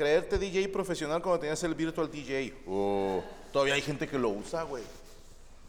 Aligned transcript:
creerte 0.00 0.38
DJ 0.38 0.68
profesional 0.70 1.20
cuando 1.20 1.40
tenías 1.40 1.62
el 1.62 1.74
Virtual 1.74 2.10
DJ. 2.10 2.54
Oh, 2.66 3.22
todavía 3.52 3.74
hay 3.74 3.82
gente 3.82 4.08
que 4.08 4.18
lo 4.18 4.30
usa, 4.30 4.62
güey. 4.62 4.82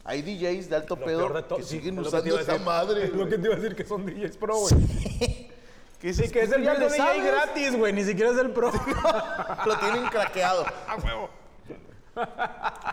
Hay 0.06 0.22
DJs 0.22 0.70
de 0.70 0.76
alto 0.78 0.96
Lo 0.96 1.06
pedo 1.06 1.28
de 1.30 1.44
que 1.58 1.64
sí, 1.64 1.70
siguen 1.78 1.96
que 1.96 2.02
usando 2.02 2.40
esa 2.40 2.58
madre, 2.60 3.08
lo 3.14 3.28
que 3.28 3.38
te 3.38 3.46
iba 3.48 3.56
a 3.56 3.60
decir 3.60 3.76
que 3.76 3.84
son 3.84 4.06
DJs 4.06 4.38
pro, 4.38 4.56
güey. 4.56 4.74
Que 6.00 6.08
dices, 6.08 6.28
Sí, 6.28 6.32
que 6.32 6.42
es 6.44 6.52
el 6.54 6.64
ya 6.64 6.76
DJ 6.76 6.90
sabes. 6.98 7.26
gratis, 7.26 7.76
güey. 7.78 7.92
Ni 7.92 8.06
siquiera 8.06 8.32
es 8.32 8.38
el 8.38 8.52
pro. 8.52 8.72
Lo 9.66 9.78
tienen 9.80 10.06
craqueado. 10.06 10.66
A 10.88 10.96
huevo. 10.96 11.30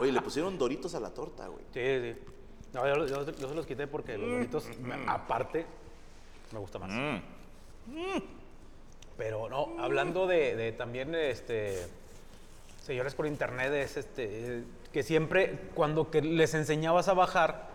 Oye, 0.00 0.10
le 0.12 0.20
pusieron 0.20 0.58
doritos 0.58 0.94
a 0.96 1.00
la 1.00 1.10
torta, 1.10 1.46
güey. 1.46 1.64
Sí, 1.72 1.80
sí. 2.14 2.20
No, 2.74 2.84
yo, 2.86 3.06
yo- 3.06 3.30
yo 3.30 3.48
se 3.48 3.54
los 3.54 3.64
quité 3.64 3.86
porque 3.86 4.18
los 4.18 4.28
bonitos, 4.30 4.66
aparte, 5.06 5.64
me 6.52 6.58
gusta 6.58 6.78
más. 6.80 6.90
Pero 9.18 9.48
no, 9.50 9.74
hablando 9.78 10.26
de, 10.26 10.56
de 10.56 10.72
también, 10.72 11.14
este, 11.14 11.76
señores 12.82 13.14
por 13.14 13.26
internet, 13.26 13.72
es 13.74 13.96
este, 13.98 14.62
que 14.92 15.02
siempre 15.02 15.58
cuando 15.74 16.10
que 16.10 16.22
les 16.22 16.54
enseñabas 16.54 17.08
a 17.08 17.14
bajar 17.14 17.66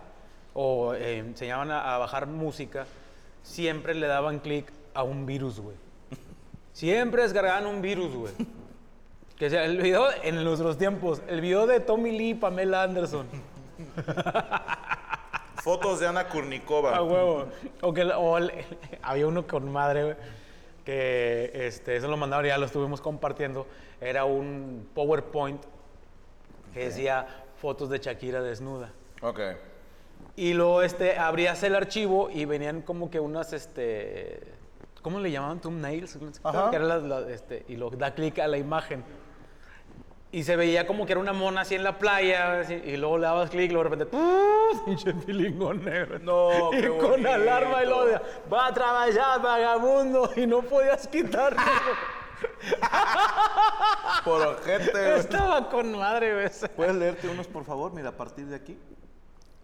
o 0.54 0.94
eh, 0.94 1.18
enseñaban 1.18 1.70
a, 1.70 1.94
a 1.94 1.98
bajar 1.98 2.26
música, 2.26 2.86
siempre 3.42 3.94
le 3.94 4.06
daban 4.06 4.38
clic 4.40 4.72
a 4.94 5.02
un 5.02 5.26
virus, 5.26 5.60
güey. 5.60 5.76
Siempre 6.72 7.22
descargaban 7.22 7.66
un 7.66 7.82
virus, 7.82 8.14
güey. 8.14 8.32
Que 9.36 9.50
sea 9.50 9.64
el 9.64 9.78
video 9.78 10.06
en 10.22 10.42
nuestros 10.44 10.78
tiempos, 10.78 11.20
el 11.28 11.40
video 11.40 11.66
de 11.66 11.80
Tommy 11.80 12.16
Lee 12.16 12.30
y 12.30 12.34
Pamela 12.34 12.84
Anderson. 12.84 13.26
Fotos 15.62 16.00
de 16.00 16.06
Ana 16.06 16.28
Kurnikova. 16.28 16.96
A 16.96 17.02
huevo. 17.02 17.46
O 17.80 17.92
que 17.92 18.02
o 18.04 18.38
el- 18.38 18.52
había 19.02 19.26
uno 19.26 19.46
con 19.46 19.70
madre, 19.72 20.04
güey, 20.04 20.16
que 20.84 21.50
este, 21.54 21.96
eso 21.96 22.08
lo 22.08 22.16
mandaron 22.16 22.46
ya 22.46 22.58
lo 22.58 22.66
estuvimos 22.66 23.00
compartiendo. 23.00 23.66
Era 24.00 24.24
un 24.24 24.88
PowerPoint 24.94 25.62
que 26.72 26.86
decía 26.86 27.26
fotos 27.60 27.88
de 27.88 27.98
Shakira 27.98 28.42
desnuda. 28.42 28.92
Ok. 29.22 29.40
Y 30.36 30.52
luego 30.52 30.82
este, 30.82 31.16
abrías 31.18 31.62
el 31.62 31.74
archivo 31.74 32.28
y 32.30 32.44
venían 32.44 32.82
como 32.82 33.10
que 33.10 33.20
unas, 33.20 33.52
este, 33.52 34.40
¿cómo 35.00 35.20
le 35.20 35.30
llamaban? 35.30 35.60
Thumbnails. 35.60 36.18
Ajá. 36.42 36.70
Que 36.70 36.76
eran 36.76 36.88
las- 36.88 37.02
las, 37.04 37.28
este, 37.28 37.64
y 37.68 37.76
lo 37.76 37.90
da 37.90 38.12
clic 38.14 38.38
a 38.40 38.48
la 38.48 38.58
imagen. 38.58 39.04
Y 40.34 40.42
se 40.42 40.56
veía 40.56 40.84
como 40.84 41.06
que 41.06 41.12
era 41.12 41.20
una 41.20 41.32
mona 41.32 41.60
así 41.60 41.76
en 41.76 41.84
la 41.84 41.96
playa, 41.96 42.58
así, 42.58 42.74
y 42.74 42.96
luego 42.96 43.18
le 43.18 43.26
dabas 43.26 43.50
clic 43.50 43.70
y 43.70 43.72
luego 43.72 43.88
de 43.88 43.96
repente, 43.96 44.18
pinche 44.84 45.14
pilingón 45.14 45.84
negro. 45.84 46.18
No, 46.18 46.72
y 46.72 46.80
qué 46.80 46.88
con 46.88 47.10
bonito. 47.10 47.32
alarma 47.32 47.84
y 47.84 47.86
luego 47.86 48.04
de, 48.06 48.20
va 48.52 48.66
a 48.66 48.74
trabajar, 48.74 49.40
vagabundo, 49.40 50.28
y 50.34 50.44
no 50.48 50.62
podías 50.62 51.06
quitarlo. 51.06 51.62
Por 54.24 54.42
ojete, 54.42 54.90
güey. 54.90 55.20
Estaba 55.20 55.70
con 55.70 55.96
madre, 55.96 56.34
güey. 56.34 56.50
¿Puedes 56.74 56.96
leerte 56.96 57.28
unos, 57.28 57.46
por 57.46 57.64
favor? 57.64 57.92
Mira, 57.92 58.08
a 58.08 58.16
partir 58.16 58.46
de 58.46 58.56
aquí. 58.56 58.76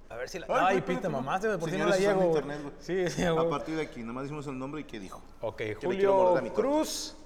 A 0.09 0.15
ver 0.15 0.29
si 0.29 0.39
la... 0.39 0.47
Ay, 0.51 0.77
Ay, 0.77 0.81
pita, 0.83 1.09
mamá, 1.09 1.41
por 1.59 1.69
si 1.69 1.79
no 1.79 1.87
la 1.87 1.97
llego. 1.97 2.15
güey. 2.15 2.29
internet, 2.29 2.61
güey. 2.63 2.75
Sí, 2.79 3.11
sí, 3.11 3.25
A 3.25 3.49
partir 3.49 3.75
de 3.75 3.83
aquí, 3.83 4.05
nomás 4.05 4.23
decimos 4.23 4.47
el 4.47 4.57
nombre 4.57 4.83
y 4.83 4.85
qué 4.85 5.01
dijo. 5.01 5.21
Ok, 5.41 5.61
le 5.61 5.75
quiero 5.75 5.89
morder 5.89 6.07
Julio 6.07 6.37
a 6.37 6.41
mi 6.43 6.51
torta. 6.51 6.63
Cruz. 6.63 7.17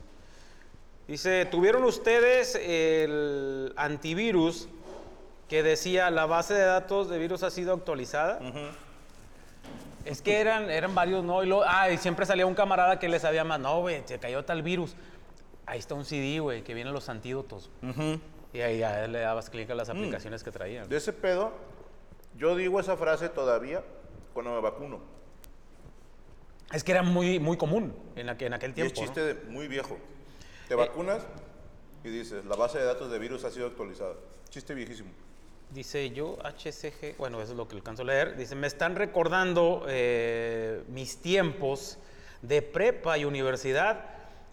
Dice, 1.07 1.45
¿tuvieron 1.47 1.85
ustedes 1.85 2.55
el 2.55 3.73
antivirus 3.77 4.69
que 5.49 5.63
decía 5.63 6.11
la 6.11 6.25
base 6.27 6.55
de 6.55 6.65
datos 6.65 7.11
de 7.11 7.19
virus 7.19 7.43
ha 7.43 7.51
sido 7.51 7.75
actualizada? 7.75 8.41
Es 10.07 10.23
que 10.23 10.41
eran, 10.41 10.71
eran 10.71 10.95
varios, 10.95 11.25
¿no? 11.25 11.43
Y, 11.43 11.47
luego- 11.47 11.65
ah, 11.67 11.91
y 11.91 11.99
siempre 11.99 12.25
salía 12.27 12.47
un 12.47 12.55
camarada 12.55 12.99
que 12.99 13.09
les 13.09 13.23
sabía 13.23 13.45
más, 13.45 13.61
no, 13.61 13.81
güey, 13.81 14.03
se 14.07 14.19
cayó 14.19 14.45
tal 14.45 14.63
virus. 14.63 14.95
Ahí 15.67 15.79
está 15.79 15.95
un 15.95 16.05
CD, 16.05 16.41
güey, 16.41 16.63
que 16.63 16.75
vienen 16.75 16.93
los 16.93 17.09
antídotos. 17.09 17.71
Y 18.53 18.61
ahí 18.61 18.79
ya 18.79 19.07
le 19.07 19.21
dabas 19.21 19.51
clic 19.51 19.69
a 19.71 19.75
las 19.75 19.89
aplicaciones 19.89 20.43
que 20.45 20.51
traían. 20.53 20.89
De 20.89 20.97
ese 20.97 21.13
pedo, 21.13 21.53
yo 22.37 22.55
digo 22.57 22.81
esa 22.81 22.97
frase 22.97 23.29
todavía 23.29 23.83
cuando 24.33 24.53
me 24.55 24.61
vacuno. 24.61 25.01
Es 26.73 26.83
que 26.85 26.93
era 26.93 27.03
muy, 27.03 27.39
muy 27.39 27.57
común 27.57 27.95
en, 28.17 28.29
aqu- 28.29 28.47
en 28.47 28.55
aquel 28.55 28.71
Y 28.71 28.81
es 28.83 28.93
tiempo. 28.93 29.01
¿no? 29.01 29.07
chiste 29.07 29.21
de- 29.23 29.51
muy 29.51 29.69
viejo. 29.69 29.99
Te 30.75 30.81
vacunas 30.81 31.23
y 32.03 32.09
dices, 32.09 32.45
la 32.47 32.57
base 32.57 32.81
de 32.81 32.85
datos 32.85 33.09
de 33.09 33.21
virus 33.21 33.45
ha 33.45 33.51
sido 33.53 33.69
actualizada. 33.69 34.15
Chiste 34.51 34.75
viejísimo. 34.75 35.09
Dice 35.71 36.11
yo, 36.11 36.37
HCG, 36.43 37.17
bueno, 37.17 37.41
eso 37.41 37.53
es 37.53 37.57
lo 37.57 37.69
que 37.69 37.77
alcanzo 37.77 38.03
a 38.03 38.07
leer. 38.07 38.37
Dice, 38.37 38.57
me 38.57 38.67
están 38.67 38.97
recordando 38.97 39.87
eh, 39.87 40.83
mis 40.89 41.19
tiempos 41.19 41.99
de 42.43 42.61
prepa 42.61 43.17
y 43.17 43.25
universidad. 43.25 44.05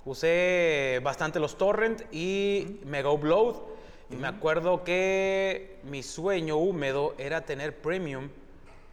Usé 0.05 0.99
bastante 1.01 1.39
los 1.39 1.57
torrent 1.57 2.03
y 2.13 2.79
Mega 2.85 3.09
Upload. 3.09 3.55
Y 4.11 4.15
me 4.15 4.27
acuerdo 4.27 4.83
que 4.83 5.79
mi 5.85 6.03
sueño 6.03 6.57
húmedo 6.57 7.15
era 7.17 7.41
tener 7.45 7.81
premium 7.81 8.29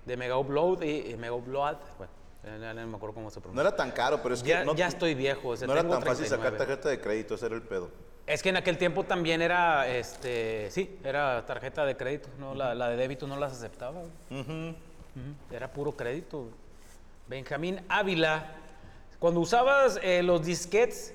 de 0.07 0.17
Mega 0.17 0.39
Upload 0.39 0.83
y, 0.83 1.11
y 1.11 1.17
Mega 1.19 1.35
Upload. 1.35 1.77
Bueno, 1.99 2.18
no 2.45 2.87
me 2.87 2.97
acuerdo 2.97 3.15
cómo 3.15 3.31
se 3.31 3.41
No 3.41 3.43
pronuncia. 3.43 3.61
era 3.69 3.77
tan 3.77 3.91
caro, 3.91 4.21
pero 4.23 4.35
es 4.35 4.43
que 4.43 4.51
ya, 4.51 4.65
no, 4.65 4.75
ya 4.75 4.87
estoy 4.87 5.15
viejo. 5.15 5.49
o 5.49 5.57
sea, 5.57 5.67
no 5.67 5.73
era 5.75 5.83
tan 5.83 6.03
fácil 6.03 6.27
sacar 6.27 6.53
39. 6.57 6.59
tarjeta 6.59 6.89
de 6.89 7.01
crédito, 7.01 7.35
ese 7.35 7.47
era 7.47 7.55
el 7.57 7.63
pedo. 7.63 7.91
Es 8.27 8.43
que 8.43 8.51
en 8.51 8.57
aquel 8.59 8.77
tiempo 8.77 9.05
también 9.05 9.41
era, 9.41 9.89
este, 9.89 10.71
sí, 10.71 10.99
era 11.03 11.45
tarjeta 11.47 11.85
de 11.87 11.97
crédito, 11.97 12.29
no, 12.39 12.55
la, 12.55 12.75
la 12.75 12.91
de 12.91 12.97
débito 12.97 13.27
no 13.27 13.37
las 13.39 13.53
aceptaba. 13.53 14.03
Era 15.51 15.73
puro 15.73 15.93
crédito. 15.97 16.49
Benjamín 17.27 17.81
Ávila, 17.89 18.53
cuando 19.19 19.41
usabas 19.41 19.99
eh, 20.03 20.23
los 20.23 20.45
disquets, 20.45 21.13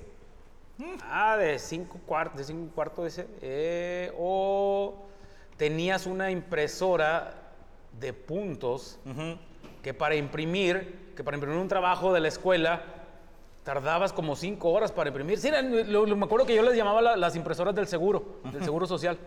ah, 1.03 1.37
de 1.37 1.57
cinco 1.59 1.99
cuartos, 2.05 2.37
de 2.39 2.43
cinco 2.43 2.73
cuartos, 2.75 3.05
dice, 3.05 3.27
eh, 3.41 4.11
o 4.17 4.95
tenías 5.57 6.05
una 6.05 6.29
impresora 6.31 7.33
de 7.99 8.11
puntos 8.11 8.99
que 9.81 9.93
para 9.93 10.15
imprimir, 10.15 11.02
que 11.15 11.23
para 11.23 11.37
imprimir 11.37 11.59
un 11.59 11.67
trabajo 11.67 12.13
de 12.13 12.19
la 12.19 12.27
escuela, 12.27 12.81
tardabas 13.63 14.11
como 14.11 14.35
cinco 14.35 14.71
horas 14.71 14.91
para 14.91 15.09
imprimir. 15.09 15.39
Sí, 15.39 15.47
eran- 15.47 15.91
lo- 15.91 16.05
lo- 16.05 16.15
me 16.15 16.25
acuerdo 16.25 16.45
que 16.45 16.55
yo 16.55 16.63
les 16.63 16.75
llamaba 16.75 17.01
la- 17.01 17.15
las 17.15 17.35
impresoras 17.35 17.73
del 17.75 17.87
seguro, 17.87 18.39
del 18.51 18.63
seguro 18.63 18.85
social. 18.85 19.17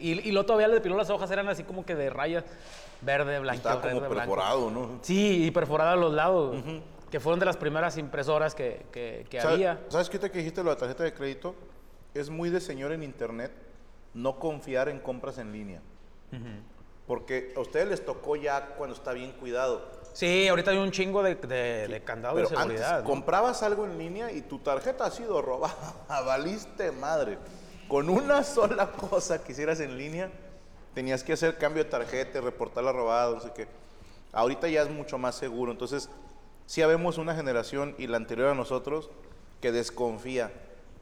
Y, 0.00 0.28
y 0.28 0.32
luego 0.32 0.46
todavía 0.46 0.68
le 0.68 0.74
depiló 0.74 0.96
las 0.96 1.10
hojas, 1.10 1.30
eran 1.30 1.48
así 1.48 1.62
como 1.64 1.84
que 1.84 1.94
de 1.94 2.10
rayas, 2.10 2.44
verde, 3.00 3.38
blanco, 3.38 3.56
Estaba 3.56 3.80
como 3.80 4.00
verde, 4.00 4.08
blanco. 4.14 4.34
perforado, 4.34 4.70
¿no? 4.70 4.98
Sí, 5.02 5.46
y 5.46 5.50
perforada 5.50 5.92
a 5.92 5.96
los 5.96 6.12
lados, 6.12 6.56
que 7.10 7.20
fueron 7.20 7.38
de 7.40 7.46
las 7.46 7.56
primeras 7.56 7.96
impresoras 7.98 8.54
que, 8.54 8.86
que- 8.92 9.26
que 9.30 9.40
¿Sabe- 9.40 9.54
había. 9.54 9.80
¿Sabes 9.88 10.08
qué 10.10 10.18
te 10.18 10.30
que 10.30 10.38
dijiste 10.38 10.62
lo 10.62 10.70
de 10.70 10.76
la 10.76 10.80
tarjeta 10.80 11.04
de 11.04 11.12
crédito? 11.14 11.54
Es 12.14 12.30
muy 12.30 12.50
de 12.50 12.60
señor 12.60 12.92
en 12.92 13.02
internet 13.02 13.52
no 14.14 14.38
confiar 14.38 14.88
en 14.88 14.98
compras 15.00 15.38
en 15.38 15.52
línea. 15.52 15.80
Porque 17.06 17.52
a 17.56 17.60
ustedes 17.60 17.88
les 17.88 18.04
tocó 18.04 18.36
ya 18.36 18.74
cuando 18.76 18.96
está 18.96 19.12
bien 19.12 19.32
cuidado. 19.32 19.82
Sí, 20.14 20.48
ahorita 20.48 20.70
hay 20.70 20.78
un 20.78 20.90
chingo 20.90 21.22
de, 21.22 21.34
de, 21.34 21.88
de 21.88 22.02
candado 22.02 22.36
de 22.36 22.42
antes 22.42 22.58
seguridad. 22.58 23.00
¿no? 23.00 23.04
comprabas 23.04 23.62
algo 23.62 23.84
en 23.84 23.98
línea 23.98 24.30
y 24.30 24.42
tu 24.42 24.58
tarjeta 24.60 25.04
ha 25.06 25.10
sido 25.10 25.42
robada. 25.42 25.74
Valiste 26.08 26.92
madre. 26.92 27.38
Con 27.88 28.08
una 28.08 28.44
sola 28.44 28.92
cosa 28.92 29.42
que 29.42 29.52
hicieras 29.52 29.80
en 29.80 29.98
línea, 29.98 30.30
tenías 30.94 31.22
que 31.22 31.34
hacer 31.34 31.58
cambio 31.58 31.84
de 31.84 31.90
tarjeta, 31.90 32.40
reportarla 32.40 32.92
robada, 32.92 33.34
no 33.34 33.40
sé 33.40 33.50
qué. 33.54 33.66
Ahorita 34.32 34.68
ya 34.68 34.82
es 34.82 34.90
mucho 34.90 35.18
más 35.18 35.34
seguro. 35.34 35.72
Entonces, 35.72 36.08
sí 36.66 36.80
habemos 36.80 37.18
una 37.18 37.34
generación 37.34 37.94
y 37.98 38.06
la 38.06 38.16
anterior 38.16 38.48
a 38.48 38.54
nosotros 38.54 39.10
que 39.60 39.72
desconfía 39.72 40.52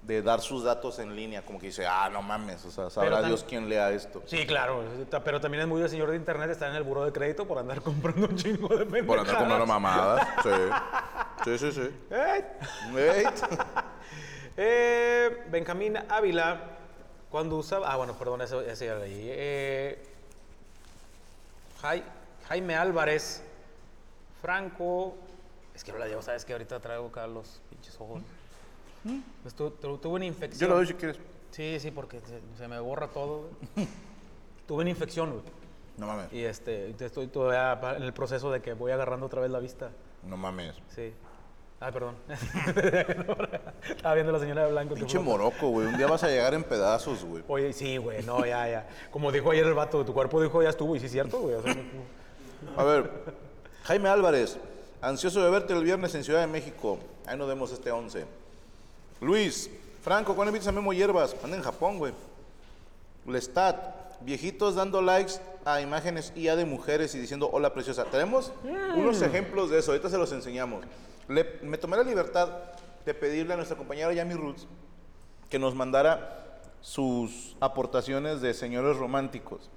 de 0.03 0.21
dar 0.21 0.41
sus 0.41 0.65
datos 0.65 0.99
en 0.99 1.15
línea, 1.15 1.45
como 1.47 1.61
que 1.61 1.67
dice, 1.67 1.87
ah, 1.87 2.11
no 2.13 2.23
mames, 2.23 2.65
o 2.65 2.71
sea, 2.73 2.91
sabrá 2.91 3.23
tam- 3.23 3.27
Dios 3.29 3.45
quién 3.49 3.69
lea 3.69 3.91
esto. 3.93 4.21
Sí, 4.27 4.45
claro, 4.47 4.83
pero 5.25 5.41
también 5.41 5.63
es 5.63 5.69
muy 5.69 5.81
de 5.81 5.89
señor 5.89 6.11
de 6.11 6.17
internet 6.17 6.51
estar 6.51 6.69
en 6.71 6.75
el 6.77 6.83
buro 6.83 7.05
de 7.05 7.13
crédito 7.13 7.47
por 7.47 7.59
andar 7.59 7.81
comprando 7.83 8.27
un 8.27 8.37
chingo 8.37 8.69
de 8.69 8.85
pendejadas. 8.85 9.07
Por 9.07 9.19
andar 9.21 9.37
comprando 9.39 9.67
mamadas. 9.67 10.29
Sí, 11.45 11.57
sí, 11.59 11.59
sí. 11.59 11.73
sí. 11.73 12.15
¡Ey! 12.15 12.45
Ey. 12.97 13.25
Eh, 14.55 15.45
Benjamín 15.51 15.97
Ávila, 16.11 16.61
cuando 17.31 17.57
usaba. 17.57 17.91
Ah, 17.91 17.97
bueno, 17.97 18.13
perdón, 18.19 18.43
ese, 18.43 18.71
ese 18.71 18.85
ya 18.85 18.97
leí. 18.97 19.25
Eh, 19.31 20.05
Jai- 21.81 22.05
Jaime 22.49 22.75
Álvarez, 22.77 23.43
Franco. 24.43 25.15
Es 25.75 25.83
que 25.83 25.93
no 25.93 25.97
la 25.99 26.07
llevo, 26.07 26.21
sabes 26.21 26.45
que 26.45 26.53
ahorita 26.53 26.81
traigo 26.81 27.07
acá 27.07 27.27
los 27.27 27.63
pinches 27.71 27.97
ojos. 27.99 28.21
Pues 29.43 29.55
tu- 29.55 29.71
tu- 29.71 29.99
tuve 29.99 30.15
una 30.15 30.25
Yo 30.25 30.29
infección. 30.29 30.71
lo 30.71 30.77
doy 30.77 30.87
si 30.87 30.95
quieres. 30.95 31.19
Sí, 31.51 31.79
sí, 31.81 31.91
porque 31.91 32.21
se, 32.21 32.41
se 32.57 32.69
me 32.69 32.79
borra 32.81 33.09
todo. 33.09 33.49
güey. 33.75 33.89
tuve 34.67 34.83
una 34.83 34.91
infección, 34.91 35.31
güey. 35.31 35.43
No 35.99 36.07
mames. 36.07 36.33
Y 36.33 36.43
este, 36.45 36.95
estoy 37.05 37.27
todavía 37.27 37.97
en 37.97 38.03
el 38.03 38.13
proceso 38.13 38.51
de 38.51 38.63
que 38.63 38.73
voy 38.73 38.93
agarrando 38.93 39.27
otra 39.27 39.41
vez 39.43 39.51
la 39.51 39.59
vista. 39.59 39.91
No 40.27 40.37
mames. 40.37 40.75
Sí. 40.95 41.13
Ay, 41.81 41.93
perdón. 41.93 42.15
Estaba 43.89 44.15
viendo 44.15 44.31
a 44.31 44.33
la 44.35 44.39
señora 44.39 44.65
de 44.67 44.71
blanco. 44.71 44.95
Pinche 44.95 45.19
moroco, 45.19 45.69
güey. 45.69 45.89
Un 45.89 45.97
día 45.97 46.07
vas 46.07 46.23
a 46.23 46.29
llegar 46.29 46.55
en 46.55 46.63
pedazos, 46.65 47.25
güey. 47.25 47.43
Oye, 47.49 47.73
sí, 47.73 47.97
güey, 47.97 48.23
no, 48.23 48.47
ya, 48.47 48.69
ya. 48.69 48.89
Como 49.11 49.33
dijo 49.33 49.51
ayer 49.51 49.67
el 49.67 49.75
vato, 49.75 50.05
tu 50.05 50.15
cuerpo 50.15 50.41
dijo 50.41 50.63
ya 50.63 50.69
estuvo, 50.71 50.95
y 50.97 51.01
sí 51.01 51.07
es 51.07 51.13
cierto, 51.13 51.41
güey. 51.41 51.57
o 51.57 51.63
sea, 51.63 51.75
no- 51.75 52.81
A 52.81 52.85
ver, 52.85 53.11
Jaime 53.85 54.09
Álvarez, 54.09 54.59
ansioso 55.01 55.43
de 55.43 55.51
verte 55.51 55.73
el 55.73 55.83
viernes 55.83 56.15
en 56.15 56.23
Ciudad 56.25 56.41
de 56.41 56.47
México. 56.47 56.99
Ahí 57.27 57.37
nos 57.37 57.49
vemos 57.49 57.73
este 57.73 57.91
11. 57.91 58.25
Luis, 59.23 59.71
Franco, 60.03 60.35
¿cuándo 60.35 60.51
invitas 60.51 60.69
a 60.69 60.73
Memo 60.73 60.93
Hierbas? 60.93 61.35
Anda 61.43 61.57
en 61.57 61.63
Japón, 61.63 61.99
güey. 61.99 62.13
Lestat, 63.27 64.21
viejitos 64.21 64.75
dando 64.75 65.01
likes 65.01 65.35
a 65.65 65.81
imágenes 65.81 66.33
IA 66.35 66.57
de 66.57 66.65
mujeres 66.65 67.15
y 67.15 67.19
diciendo 67.21 67.49
hola 67.53 67.73
preciosa. 67.73 68.05
Tenemos 68.07 68.53
unos 68.97 69.23
ejemplos 69.23 69.71
de 69.71 69.79
eso, 69.79 69.93
ahorita 69.93 70.11
se 70.11 70.19
los 70.19 70.33
enseñamos. 70.33 70.85
Le- 71.29 71.61
me 71.63 71.79
tomé 71.79 71.97
la 71.97 72.03
libertad 72.03 72.49
de 73.07 73.15
pedirle 73.15 73.55
a 73.55 73.57
nuestra 73.57 73.77
compañera 73.77 74.13
Yami 74.13 74.35
Roots 74.35 74.67
que 75.49 75.59
nos 75.59 75.75
mandara 75.75 76.61
sus 76.81 77.57
aportaciones 77.61 78.41
de 78.41 78.55
señores 78.55 78.97
románticos. 78.97 79.71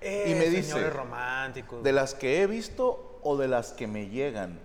Eh, 0.00 0.26
Y 0.28 0.34
me 0.34 0.48
dice, 0.48 0.70
Señores 0.74 0.92
románticos. 0.94 1.82
¿De 1.82 1.92
las 1.92 2.14
que 2.14 2.40
he 2.42 2.46
visto 2.46 3.18
o 3.22 3.36
de 3.36 3.48
las 3.48 3.72
que 3.72 3.88
me 3.88 4.08
llegan? 4.08 4.60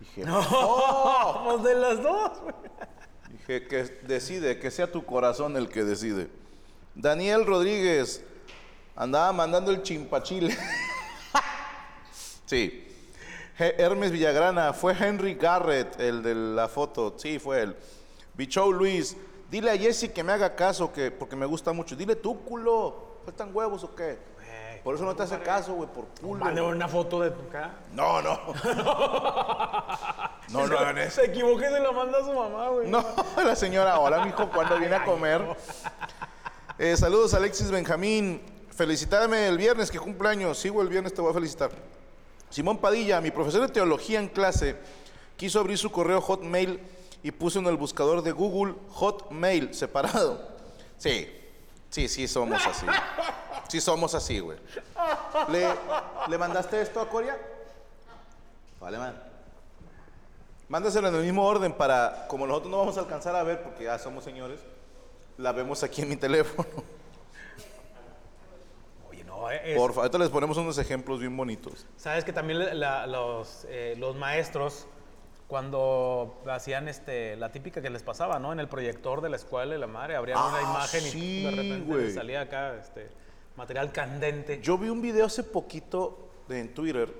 Dije, 0.00 0.24
Vamos 0.24 1.62
de 1.64 1.74
las 1.76 2.02
dos, 2.02 2.32
Dije 3.46 3.66
que 3.68 3.84
decide, 4.02 4.58
que 4.58 4.70
sea 4.70 4.90
tu 4.90 5.04
corazón 5.04 5.56
el 5.56 5.68
que 5.68 5.84
decide. 5.84 6.28
Daniel 6.94 7.46
Rodríguez 7.46 8.24
andaba 8.96 9.32
mandando 9.32 9.70
el 9.70 9.82
chimpachile. 9.82 10.56
sí. 12.46 12.82
He- 13.58 13.74
Hermes 13.78 14.10
Villagrana, 14.10 14.72
fue 14.72 14.94
Henry 14.98 15.34
Garrett, 15.34 15.98
el 16.00 16.22
de 16.22 16.34
la 16.34 16.68
foto. 16.68 17.14
Sí, 17.18 17.38
fue 17.38 17.62
él. 17.62 17.76
Bichou 18.34 18.72
Luis, 18.72 19.16
dile 19.50 19.70
a 19.70 19.78
Jesse 19.78 20.10
que 20.12 20.22
me 20.22 20.32
haga 20.32 20.54
caso, 20.54 20.92
que, 20.92 21.10
porque 21.10 21.36
me 21.36 21.46
gusta 21.46 21.72
mucho. 21.72 21.96
Dile 21.96 22.16
tú, 22.16 22.42
culo. 22.44 23.20
¿Faltan 23.24 23.50
huevos 23.54 23.82
o 23.84 23.94
qué? 23.94 24.18
Por 24.86 24.94
eso 24.94 25.04
no 25.04 25.16
te 25.16 25.24
hace 25.24 25.40
caso, 25.40 25.74
güey, 25.74 25.88
por 25.88 26.04
culo. 26.20 26.44
Mande 26.44 26.62
una 26.62 26.86
foto 26.86 27.20
de 27.20 27.32
tu 27.32 27.48
cara. 27.48 27.74
No, 27.92 28.22
no. 28.22 28.38
no, 30.50 30.66
no 30.68 30.78
hagan 30.78 30.98
eso. 30.98 31.22
Se 31.22 31.26
equivoque 31.26 31.66
y 31.66 31.72
se 31.72 31.80
la 31.80 31.90
manda 31.90 32.18
a 32.18 32.24
su 32.24 32.32
mamá, 32.32 32.68
güey. 32.68 32.88
No, 32.88 33.04
la 33.44 33.56
señora, 33.56 33.98
hola, 33.98 34.24
mijo, 34.24 34.48
¿cuándo 34.48 34.78
viene 34.78 34.94
a 34.94 35.04
comer? 35.04 35.42
Eh, 36.78 36.96
saludos, 36.96 37.34
Alexis 37.34 37.68
Benjamín. 37.68 38.40
Felicítame 38.70 39.48
el 39.48 39.58
viernes, 39.58 39.90
que 39.90 39.98
cumpleaños. 39.98 40.56
Sigo 40.56 40.80
el 40.82 40.88
viernes, 40.88 41.12
te 41.12 41.20
voy 41.20 41.32
a 41.32 41.34
felicitar. 41.34 41.72
Simón 42.48 42.78
Padilla, 42.78 43.20
mi 43.20 43.32
profesor 43.32 43.62
de 43.62 43.68
teología 43.68 44.20
en 44.20 44.28
clase, 44.28 44.76
quiso 45.36 45.58
abrir 45.58 45.78
su 45.78 45.90
correo 45.90 46.20
Hotmail 46.20 46.80
y 47.24 47.32
puso 47.32 47.58
en 47.58 47.66
el 47.66 47.76
buscador 47.76 48.22
de 48.22 48.30
Google 48.30 48.76
Hotmail 48.92 49.74
separado. 49.74 50.48
Sí, 50.96 51.28
sí, 51.90 52.06
sí, 52.06 52.28
somos 52.28 52.64
así. 52.64 52.86
Sí, 53.68 53.80
somos 53.80 54.14
así, 54.14 54.38
güey. 54.40 54.58
¿Le, 55.48 55.66
¿Le 56.28 56.38
mandaste 56.38 56.80
esto 56.80 57.00
a 57.00 57.08
Coria? 57.08 57.36
Vale, 58.80 58.98
man. 58.98 59.22
Mándaselo 60.68 61.08
en 61.08 61.14
el 61.16 61.22
mismo 61.22 61.44
orden 61.46 61.72
para, 61.72 62.26
como 62.28 62.46
nosotros 62.46 62.70
no 62.70 62.78
vamos 62.78 62.96
a 62.96 63.00
alcanzar 63.00 63.34
a 63.36 63.42
ver 63.42 63.62
porque 63.62 63.84
ya 63.84 63.98
somos 63.98 64.24
señores, 64.24 64.60
la 65.38 65.52
vemos 65.52 65.82
aquí 65.82 66.02
en 66.02 66.08
mi 66.08 66.16
teléfono. 66.16 66.68
Oye, 69.10 69.24
no, 69.24 69.50
es- 69.50 69.76
Por 69.76 69.90
favor, 69.90 70.04
ahorita 70.04 70.18
les 70.18 70.28
ponemos 70.30 70.56
unos 70.56 70.78
ejemplos 70.78 71.20
bien 71.20 71.36
bonitos. 71.36 71.86
Sabes 71.96 72.24
que 72.24 72.32
también 72.32 72.58
la- 72.58 72.74
la- 72.74 73.06
los, 73.06 73.64
eh, 73.68 73.94
los 73.98 74.16
maestros, 74.16 74.86
cuando 75.46 76.42
hacían 76.50 76.88
este, 76.88 77.36
la 77.36 77.52
típica 77.52 77.80
que 77.80 77.88
les 77.90 78.02
pasaba, 78.02 78.40
¿no? 78.40 78.52
En 78.52 78.58
el 78.58 78.68
proyector 78.68 79.20
de 79.20 79.28
la 79.28 79.36
escuela 79.36 79.76
y 79.76 79.78
la 79.78 79.86
madre, 79.86 80.16
abrían 80.16 80.38
una 80.38 80.58
Ah, 80.58 80.62
imagen 80.62 81.00
sí, 81.02 81.40
y 81.40 81.44
de 81.44 81.50
repente 81.50 82.12
salía 82.12 82.40
acá 82.40 82.74
este, 82.74 83.08
material 83.56 83.90
candente. 83.92 84.60
Yo 84.60 84.78
vi 84.78 84.88
un 84.88 85.00
video 85.00 85.26
hace 85.26 85.42
poquito 85.42 86.28
en 86.48 86.72
Twitter 86.74 87.12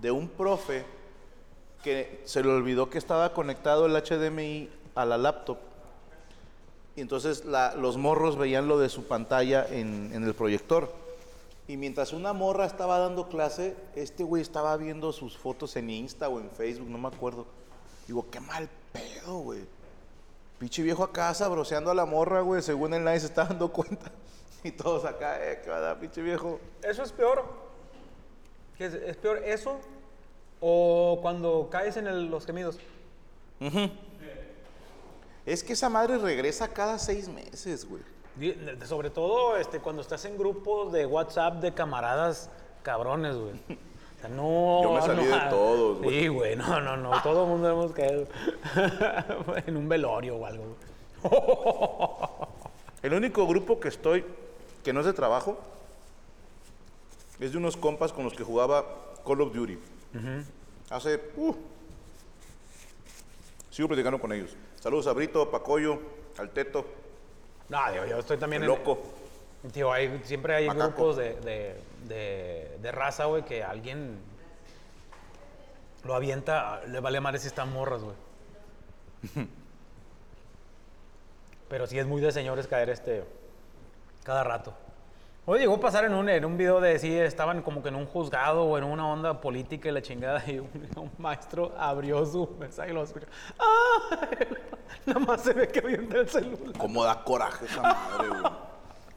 de 0.00 0.10
un 0.10 0.28
profe 0.28 0.84
que 1.82 2.22
se 2.24 2.42
le 2.42 2.50
olvidó 2.50 2.88
que 2.88 2.98
estaba 2.98 3.32
conectado 3.32 3.86
el 3.86 3.92
HDMI 3.92 4.70
a 4.94 5.04
la 5.04 5.18
laptop. 5.18 5.58
Y 6.94 7.00
entonces 7.00 7.44
los 7.44 7.96
morros 7.96 8.36
veían 8.36 8.68
lo 8.68 8.78
de 8.78 8.88
su 8.88 9.04
pantalla 9.04 9.66
en, 9.68 10.10
en 10.14 10.22
el 10.22 10.34
proyector. 10.34 10.92
Y 11.66 11.76
mientras 11.76 12.12
una 12.12 12.32
morra 12.32 12.66
estaba 12.66 12.98
dando 12.98 13.28
clase, 13.28 13.76
este 13.96 14.24
güey 14.24 14.42
estaba 14.42 14.76
viendo 14.76 15.12
sus 15.12 15.36
fotos 15.38 15.74
en 15.76 15.90
Insta 15.90 16.28
o 16.28 16.38
en 16.38 16.50
Facebook, 16.50 16.88
no 16.88 16.98
me 16.98 17.08
acuerdo. 17.08 17.46
Digo, 18.06 18.26
qué 18.30 18.40
mal 18.40 18.68
pedo, 18.92 19.38
güey. 19.38 19.60
Pinche 20.58 20.82
viejo 20.82 21.02
acá 21.02 21.32
sabroseando 21.34 21.90
a 21.90 21.94
la 21.94 22.04
morra, 22.04 22.40
güey. 22.40 22.62
Según 22.62 22.94
él 22.94 23.04
nadie 23.04 23.20
se 23.20 23.26
está 23.26 23.44
dando 23.44 23.72
cuenta. 23.72 24.12
Y 24.64 24.70
todos 24.72 25.04
acá, 25.04 25.44
eh, 25.44 25.60
qué 25.64 25.70
va 25.70 25.76
a 25.78 25.80
dar, 25.80 25.98
pinche 26.00 26.22
viejo. 26.22 26.60
¿Eso 26.82 27.02
es 27.02 27.12
peor? 27.12 27.44
¿Qué 28.78 28.86
es, 28.86 28.94
es 28.94 29.16
peor 29.16 29.38
eso 29.38 29.78
o 30.60 31.18
cuando 31.20 31.68
caes 31.70 31.96
en 31.96 32.06
el- 32.06 32.30
los 32.30 32.46
gemidos? 32.46 32.78
Es 35.44 35.64
que 35.64 35.72
esa 35.72 35.88
madre 35.88 36.18
regresa 36.18 36.68
cada 36.68 36.98
seis 36.98 37.28
meses, 37.28 37.86
güey. 37.88 38.02
Sobre 38.86 39.10
todo 39.10 39.56
este, 39.56 39.80
cuando 39.80 40.02
estás 40.02 40.24
en 40.24 40.38
grupos 40.38 40.92
de 40.92 41.04
WhatsApp 41.06 41.54
de 41.60 41.74
camaradas 41.74 42.48
cabrones, 42.82 43.36
güey. 43.36 43.52
O 43.52 44.20
sea, 44.20 44.28
no. 44.30 44.82
Yo 44.84 44.92
me 44.92 45.02
salí 45.02 45.24
no, 45.28 45.34
de 45.36 45.50
todos, 45.50 45.98
güey. 46.02 46.20
Sí, 46.20 46.28
güey, 46.28 46.56
no, 46.56 46.80
no, 46.80 46.96
no. 46.96 47.20
Todo 47.22 47.42
el 47.44 47.48
mundo 47.50 47.68
hemos 47.68 47.92
caído 47.92 48.26
en 49.66 49.76
un 49.76 49.88
velorio 49.88 50.36
o 50.36 50.46
algo. 50.46 50.76
El 53.02 53.12
único 53.14 53.46
grupo 53.46 53.80
que 53.80 53.88
estoy, 53.88 54.24
que 54.82 54.92
no 54.92 55.00
es 55.00 55.06
de 55.06 55.12
trabajo, 55.12 55.58
es 57.40 57.52
de 57.52 57.58
unos 57.58 57.76
compas 57.76 58.12
con 58.12 58.24
los 58.24 58.34
que 58.34 58.44
jugaba 58.44 58.84
Call 59.26 59.40
of 59.40 59.52
Duty. 59.54 59.78
Hace. 60.90 61.20
uh, 61.36 61.54
sigo 63.70 63.88
platicando 63.88 64.20
con 64.20 64.32
ellos. 64.32 64.54
Saludos 64.80 65.06
a 65.06 65.12
Brito, 65.12 65.50
Pacoyo, 65.50 65.98
al 66.38 66.50
Teto, 66.50 66.84
No, 67.68 67.78
digo, 67.92 68.04
yo 68.06 68.18
estoy 68.18 68.36
también 68.36 68.62
el 68.62 68.70
en. 68.70 68.76
Loco. 68.76 68.98
Tío, 69.72 69.92
hay, 69.92 70.20
siempre 70.24 70.54
hay 70.56 70.66
Macaco. 70.66 70.88
grupos 70.88 71.16
de, 71.16 71.34
de, 71.40 71.76
de, 72.08 72.76
de 72.82 72.92
raza, 72.92 73.26
güey, 73.26 73.44
que 73.44 73.62
alguien 73.62 74.18
lo 76.04 76.14
avienta, 76.16 76.82
le 76.86 76.98
vale 76.98 77.20
madre 77.20 77.38
si 77.38 77.46
están 77.46 77.72
morras, 77.72 78.02
güey. 78.02 78.16
Pero 81.68 81.86
sí 81.86 81.98
es 81.98 82.06
muy 82.06 82.20
de 82.20 82.32
señores 82.32 82.66
caer 82.66 82.90
este 82.90 83.24
cada 84.22 84.44
rato. 84.44 84.74
Hoy 85.44 85.58
llegó 85.58 85.74
a 85.74 85.80
pasar 85.80 86.04
en 86.04 86.14
un, 86.14 86.28
en 86.28 86.44
un 86.44 86.56
video 86.56 86.80
de 86.80 86.98
sí, 87.00 87.12
estaban 87.18 87.62
como 87.62 87.82
que 87.82 87.88
en 87.88 87.96
un 87.96 88.06
juzgado 88.06 88.62
o 88.62 88.78
en 88.78 88.84
una 88.84 89.08
onda 89.08 89.40
política 89.40 89.88
y 89.88 89.92
la 89.92 90.00
chingada, 90.00 90.42
y 90.46 90.60
un, 90.60 90.70
un 90.96 91.10
maestro 91.18 91.74
abrió 91.76 92.24
su 92.24 92.48
mensaje 92.60 92.90
y 92.90 92.94
lo 92.94 93.02
escuchó. 93.02 93.26
¡Ah! 93.58 94.20
Nada 95.06 95.18
más 95.18 95.42
se 95.42 95.52
ve 95.52 95.66
que 95.66 95.80
avienta 95.80 96.18
el 96.18 96.28
celular. 96.28 96.78
Cómo 96.78 97.02
da 97.02 97.24
coraje 97.24 97.64
esa 97.64 97.82
madre, 97.82 98.28
güey. 98.28 98.52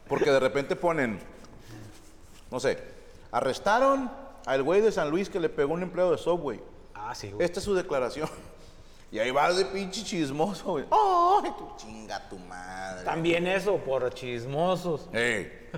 Porque 0.07 0.31
de 0.31 0.39
repente 0.39 0.75
ponen, 0.75 1.19
no 2.50 2.59
sé, 2.59 2.83
arrestaron 3.31 4.09
al 4.47 4.63
güey 4.63 4.81
de 4.81 4.91
San 4.91 5.12
Luis 5.12 5.29
que 5.29 5.39
le 5.39 5.50
pegó 5.50 5.74
un 5.74 5.83
empleado 5.83 6.12
de 6.12 6.17
Subway. 6.17 6.59
Ah, 6.95 7.13
sí, 7.13 7.31
güey. 7.31 7.45
Esta 7.45 7.59
es 7.59 7.65
su 7.65 7.75
declaración. 7.75 8.29
Y 9.15 9.19
ahí 9.19 9.31
vas 9.31 9.55
de 9.55 9.63
pinche 9.63 10.03
chismoso, 10.03 10.72
güey. 10.72 10.86
¡Ay, 10.91 11.50
tu 11.57 11.74
chinga 11.77 12.27
tu 12.27 12.38
madre! 12.38 13.05
También 13.05 13.48
eso, 13.48 13.77
por 13.77 14.13
chismosos. 14.13 15.07
¡Ey! 15.13 15.69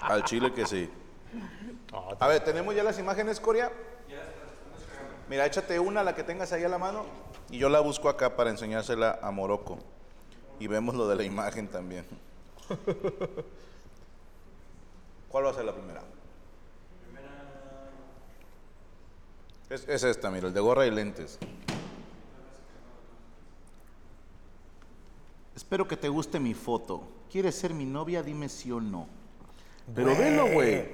Al 0.00 0.24
chile 0.24 0.52
que 0.52 0.66
sí. 0.66 0.90
A 2.18 2.26
ver, 2.26 2.42
¿tenemos 2.42 2.74
ya 2.74 2.82
las 2.82 2.98
imágenes, 2.98 3.38
Coria? 3.38 3.70
Mira, 5.28 5.46
échate 5.46 5.78
una, 5.78 6.02
la 6.02 6.16
que 6.16 6.24
tengas 6.24 6.52
ahí 6.52 6.64
a 6.64 6.68
la 6.68 6.78
mano, 6.78 7.04
y 7.50 7.58
yo 7.58 7.68
la 7.68 7.78
busco 7.78 8.08
acá 8.08 8.34
para 8.34 8.50
enseñársela 8.50 9.16
a 9.22 9.30
Morocco. 9.30 9.78
Y 10.58 10.66
vemos 10.66 10.96
lo 10.96 11.06
de 11.06 11.14
la 11.14 11.22
imagen 11.22 11.68
también. 11.68 12.04
¿Cuál 15.28 15.44
va 15.44 15.50
a 15.50 15.54
ser 15.54 15.66
la 15.66 15.72
primera? 15.72 16.02
Es, 19.70 19.86
es 19.88 20.02
esta, 20.02 20.32
mira, 20.32 20.48
el 20.48 20.52
de 20.52 20.60
gorra 20.60 20.84
y 20.84 20.90
lentes. 20.90 21.38
Espero 25.54 25.86
que 25.86 25.96
te 25.96 26.08
guste 26.08 26.38
mi 26.40 26.54
foto. 26.54 27.02
¿Quieres 27.30 27.54
ser 27.54 27.74
mi 27.74 27.84
novia? 27.84 28.22
Dime 28.22 28.48
sí 28.48 28.70
o 28.72 28.80
no. 28.80 29.06
Pero 29.94 30.16
velo, 30.16 30.46
güey. 30.52 30.86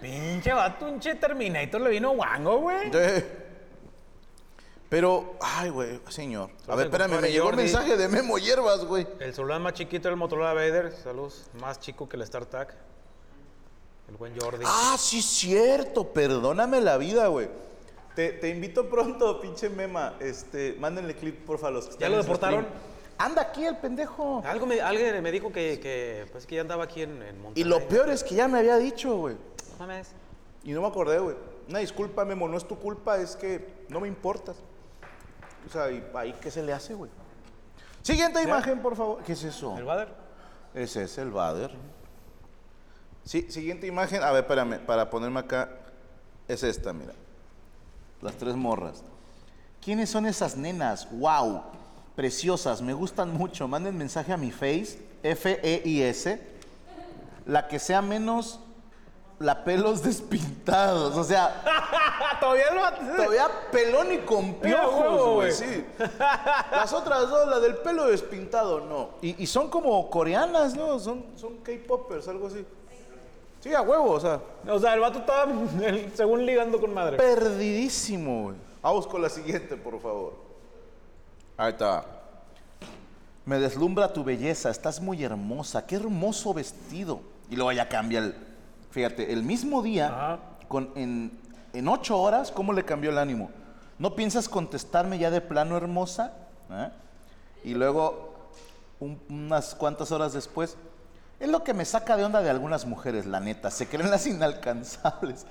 Pinche 0.00 0.52
vato, 0.52 0.86
un 0.86 1.00
che 1.00 1.14
Terminator 1.14 1.80
le 1.80 1.90
vino 1.90 2.10
guango, 2.12 2.58
güey. 2.58 2.90
De- 2.90 3.46
Pero, 4.88 5.34
ay, 5.40 5.70
güey, 5.70 6.00
señor. 6.08 6.50
A 6.68 6.76
ver, 6.76 6.86
espérame, 6.86 7.08
me 7.10 7.14
compadre 7.16 7.32
llegó 7.32 7.44
un 7.46 7.50
Jordi. 7.52 7.62
mensaje 7.64 7.96
de 7.96 8.08
Memo 8.08 8.38
Hierbas, 8.38 8.84
güey. 8.84 9.06
El 9.18 9.34
celular 9.34 9.60
más 9.60 9.72
chiquito 9.74 10.08
del 10.08 10.16
Motorola 10.16 10.52
Vader. 10.52 10.92
Saludos. 11.02 11.46
Más 11.60 11.80
chico 11.80 12.08
que 12.08 12.16
el 12.16 12.26
StarTAC. 12.26 12.74
El 14.08 14.16
buen 14.16 14.38
Jordi. 14.38 14.64
Ah, 14.66 14.96
sí, 14.98 15.22
cierto. 15.22 16.12
Perdóname 16.12 16.80
la 16.80 16.98
vida, 16.98 17.26
güey. 17.28 17.48
Te, 18.14 18.32
te 18.32 18.48
invito 18.48 18.88
pronto, 18.88 19.40
pinche 19.40 19.68
Mema. 19.68 20.14
Este, 20.20 20.76
mándenle 20.78 21.16
clip, 21.16 21.44
porfa, 21.44 21.68
a 21.68 21.70
los 21.70 21.86
que 21.86 21.90
¿Ya 21.98 22.06
están 22.06 22.12
lo 22.12 22.16
en 22.18 22.22
su 22.22 22.26
deportaron? 22.28 22.64
stream. 22.64 22.95
Anda 23.18 23.42
aquí 23.42 23.64
el 23.64 23.76
pendejo. 23.76 24.42
Algo 24.44 24.66
me, 24.66 24.80
alguien 24.80 25.22
me 25.22 25.32
dijo 25.32 25.50
que, 25.50 25.80
que, 25.80 26.26
pues, 26.32 26.46
que 26.46 26.56
ya 26.56 26.60
andaba 26.60 26.84
aquí 26.84 27.02
en, 27.02 27.22
en 27.22 27.40
Monterrey. 27.40 27.62
Y 27.62 27.64
lo 27.64 27.86
peor 27.88 28.10
es 28.10 28.22
que 28.22 28.34
ya 28.34 28.46
me 28.48 28.58
había 28.58 28.76
dicho, 28.76 29.16
güey. 29.16 29.36
No 29.78 29.86
mames. 29.86 30.08
Y 30.64 30.72
no 30.72 30.82
me 30.82 30.88
acordé, 30.88 31.18
güey. 31.18 31.36
Una 31.68 31.78
disculpa, 31.78 32.24
Memo, 32.24 32.48
no 32.48 32.56
es 32.56 32.66
tu 32.66 32.78
culpa, 32.78 33.18
es 33.18 33.36
que 33.36 33.84
no 33.88 34.00
me 34.00 34.08
importas. 34.08 34.56
O 35.66 35.72
sea, 35.72 35.90
¿y 35.90 36.04
ahí 36.14 36.34
qué 36.40 36.50
se 36.50 36.62
le 36.62 36.72
hace, 36.72 36.94
güey? 36.94 37.10
Siguiente 38.02 38.42
imagen, 38.42 38.80
por 38.80 38.94
favor. 38.94 39.22
¿Qué 39.24 39.32
es 39.32 39.42
eso? 39.42 39.76
¿El 39.76 39.84
Bader? 39.84 40.08
Ese 40.74 41.04
es 41.04 41.18
el 41.18 41.30
Bader. 41.30 41.72
Sí, 43.24 43.50
siguiente 43.50 43.86
imagen. 43.86 44.22
A 44.22 44.30
ver, 44.30 44.44
espérame, 44.44 44.78
para 44.86 45.10
ponerme 45.10 45.40
acá. 45.40 45.70
Es 46.46 46.62
esta, 46.62 46.92
mira. 46.92 47.12
Las 48.22 48.36
tres 48.36 48.54
morras. 48.54 49.02
¿Quiénes 49.80 50.08
son 50.08 50.26
esas 50.26 50.56
nenas? 50.56 51.08
¡Wow! 51.10 51.62
Preciosas, 52.16 52.80
me 52.82 52.94
gustan 52.94 53.32
mucho. 53.34 53.68
Manden 53.68 53.96
mensaje 53.96 54.32
a 54.32 54.36
mi 54.36 54.50
face, 54.50 54.98
F-E-I-S. 55.22 56.40
La 57.44 57.68
que 57.68 57.78
sea 57.78 58.00
menos 58.02 58.58
la 59.38 59.64
pelos 59.64 60.02
despintados. 60.02 61.14
O 61.16 61.22
sea, 61.24 61.62
Todavía 62.40 62.64
no. 62.74 63.16
todavía 63.16 63.48
pelón 63.70 64.12
y 64.12 64.18
con 64.18 64.54
piojos, 64.54 65.34
güey. 65.34 65.52
Sí. 65.52 65.84
Las 66.70 66.92
otras 66.92 67.28
dos, 67.28 67.48
la 67.48 67.60
del 67.60 67.76
pelo 67.76 68.06
despintado, 68.06 68.80
no. 68.80 69.10
Y, 69.22 69.42
y 69.42 69.46
son 69.46 69.68
como 69.70 70.08
coreanas, 70.10 70.74
¿no? 70.74 70.98
Son, 70.98 71.24
son 71.36 71.58
K-popers, 71.58 72.28
algo 72.28 72.46
así. 72.46 72.64
Sí, 73.60 73.74
a 73.74 73.82
huevo, 73.82 74.12
o 74.12 74.20
sea. 74.20 74.40
O 74.68 74.78
sea, 74.78 74.94
el 74.94 75.00
vato 75.00 75.18
estaba 75.18 75.50
según 76.14 76.46
ligando 76.46 76.80
con 76.80 76.92
madre. 76.94 77.16
Perdidísimo, 77.16 78.44
güey. 78.44 78.56
Vamos 78.82 79.06
con 79.06 79.20
la 79.20 79.28
siguiente, 79.28 79.76
por 79.76 80.00
favor. 80.00 80.45
Ahí 81.56 81.72
está. 81.72 82.04
Me 83.44 83.58
deslumbra 83.58 84.12
tu 84.12 84.24
belleza, 84.24 84.70
estás 84.70 85.00
muy 85.00 85.22
hermosa, 85.22 85.86
qué 85.86 85.96
hermoso 85.96 86.52
vestido. 86.52 87.20
Y 87.48 87.56
luego 87.56 87.72
ya 87.72 87.88
cambia 87.88 88.18
el. 88.18 88.34
Fíjate, 88.90 89.32
el 89.32 89.42
mismo 89.42 89.82
día, 89.82 90.08
Ajá. 90.08 90.38
con, 90.68 90.90
en, 90.96 91.38
en 91.72 91.88
ocho 91.88 92.18
horas, 92.20 92.50
¿cómo 92.50 92.72
le 92.72 92.84
cambió 92.84 93.10
el 93.10 93.18
ánimo? 93.18 93.50
¿No 93.98 94.14
piensas 94.16 94.48
contestarme 94.48 95.18
ya 95.18 95.30
de 95.30 95.40
plano 95.40 95.76
hermosa? 95.76 96.32
¿Eh? 96.70 96.90
Y 97.64 97.74
luego, 97.74 98.34
un- 99.00 99.20
unas 99.28 99.74
cuantas 99.74 100.10
horas 100.12 100.32
después, 100.32 100.76
es 101.38 101.48
lo 101.48 101.62
que 101.62 101.74
me 101.74 101.84
saca 101.84 102.16
de 102.16 102.24
onda 102.24 102.42
de 102.42 102.50
algunas 102.50 102.84
mujeres, 102.86 103.26
la 103.26 103.38
neta. 103.40 103.70
Se 103.70 103.86
creen 103.86 104.10
las 104.10 104.26
inalcanzables. 104.26 105.46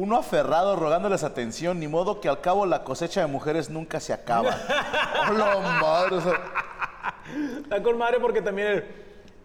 Uno 0.00 0.16
aferrado 0.16 0.76
rogándoles 0.76 1.24
atención, 1.24 1.78
ni 1.78 1.86
modo 1.86 2.22
que 2.22 2.28
al 2.30 2.40
cabo 2.40 2.64
la 2.64 2.84
cosecha 2.84 3.20
de 3.20 3.26
mujeres 3.26 3.68
nunca 3.68 4.00
se 4.00 4.14
acaba. 4.14 4.56
Hola, 5.30 5.78
madre, 5.78 6.16
o 6.16 6.20
sea, 6.22 6.40
Está 7.62 7.82
con 7.82 7.98
madre 7.98 8.18
porque 8.18 8.40
también 8.40 8.68
el. 8.68 8.84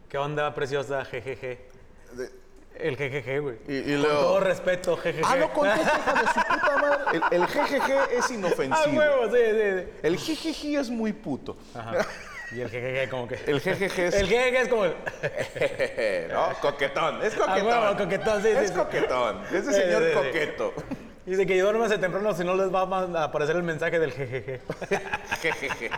¿Qué 0.07 0.17
onda, 0.17 0.53
preciosa? 0.55 1.03
Jejeje. 1.03 1.67
de- 2.13 2.31
El 2.79 2.95
jejeje, 2.95 3.39
güey. 3.39 3.57
Y- 3.67 3.79
y 3.79 3.81
Con 3.95 4.01
luego- 4.03 4.21
todo 4.21 4.39
respeto, 4.39 4.95
jejeje. 4.95 5.25
Ah, 5.27 5.35
no 5.35 5.51
contesta, 5.51 5.97
hija 6.00 6.13
de 6.21 6.27
su 6.27 6.33
puta 6.39 6.77
madre. 6.81 7.21
El, 7.31 7.41
el 7.41 7.47
jejeje 7.47 7.97
es 8.17 8.25
Ah, 8.29 8.33
inofensivo. 8.33 8.97
huevo, 8.97 9.25
sí, 9.25 9.38
sí, 9.51 9.59
sí. 9.83 10.00
El 10.03 10.17
jijiji 10.17 10.75
es 10.77 10.89
muy 10.89 11.12
puto. 11.12 11.57
Ajá. 11.75 11.97
Y 12.51 12.61
el 12.61 12.69
jejeje, 12.69 13.09
como 13.09 13.27
que. 13.27 13.39
El 13.47 13.59
jejeje 13.59 14.07
es. 14.07 14.15
El 14.15 14.27
jejeje 14.27 14.61
es 14.61 14.67
como 14.69 14.85
el. 14.85 14.93
no, 16.33 16.49
coquetón. 16.61 17.21
Es 17.23 17.33
Ah, 17.35 17.45
coquetón. 17.57 17.97
coquetón, 17.97 18.41
sí, 18.43 18.49
sí, 18.51 18.57
Es 18.57 18.69
sí. 18.69 18.75
coquetón. 18.75 19.41
Ese 19.51 19.73
señor 19.73 20.03
sí, 20.03 20.13
coqueto. 20.13 20.73
Dice 21.25 21.45
que 21.47 21.59
duérmase 21.59 21.97
temprano, 21.97 22.33
si 22.35 22.43
no 22.43 22.53
les 22.55 22.73
va 22.73 22.81
a 22.81 23.23
aparecer 23.23 23.55
el 23.55 23.63
mensaje 23.63 23.97
del 23.99 24.11
jejeje. 24.11 24.61
Jejeje. 25.41 25.89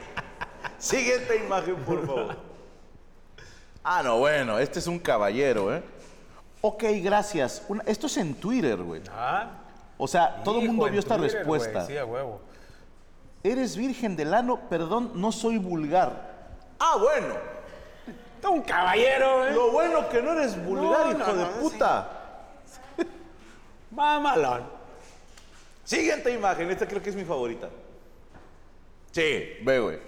Siguiente 0.77 1.36
imagen, 1.46 1.75
por 1.77 2.06
favor. 2.06 2.38
Ah, 3.84 4.01
no, 4.04 4.20
bueno, 4.20 4.58
este 4.60 4.80
es 4.80 4.88
un 4.88 5.00
caballero, 5.00 5.75
¿eh? 5.75 5.82
Ok, 6.62 6.84
gracias. 7.04 7.63
Una- 7.68 7.84
esto 7.86 8.08
es 8.08 8.18
en 8.18 8.36
Twitter, 8.36 8.77
güey. 8.77 9.01
Ah. 9.12 9.51
O 9.98 10.08
sea, 10.08 10.42
todo 10.44 10.60
el 10.62 10.68
mundo 10.68 10.86
vio 10.89 11.00
esta 11.00 11.18
Twitter, 11.18 11.38
respuesta. 11.39 11.86
Sí, 11.86 11.98
a 11.98 12.06
huevo. 12.06 12.42
Eres 13.44 13.75
virgen 13.77 14.16
del 14.16 14.34
ano, 14.34 14.62
perdón, 14.70 15.12
no 15.16 15.32
soy 15.32 15.58
vulgar. 15.58 16.37
Ah, 16.80 16.96
bueno. 16.98 17.36
Está 18.36 18.50
un 18.50 18.62
caballero, 18.62 19.48
¿eh? 19.48 19.52
Lo 19.52 19.72
bueno 19.72 20.08
que 20.10 20.22
no 20.22 20.34
eres 20.34 20.64
vulgar, 20.64 21.08
No, 21.08 21.12
hijo 21.12 21.32
no, 21.32 21.38
de 21.38 21.44
no, 21.44 21.52
puta. 21.60 22.10
Mamalón. 23.92 24.64
Siguiente 25.84 26.32
imagen, 26.32 26.70
esta 26.70 26.88
creo 26.88 27.02
que 27.02 27.10
es 27.10 27.16
mi 27.16 27.24
favorita. 27.24 27.70
Sí, 29.12 29.58
ve, 29.64 29.80
güey. 29.80 30.00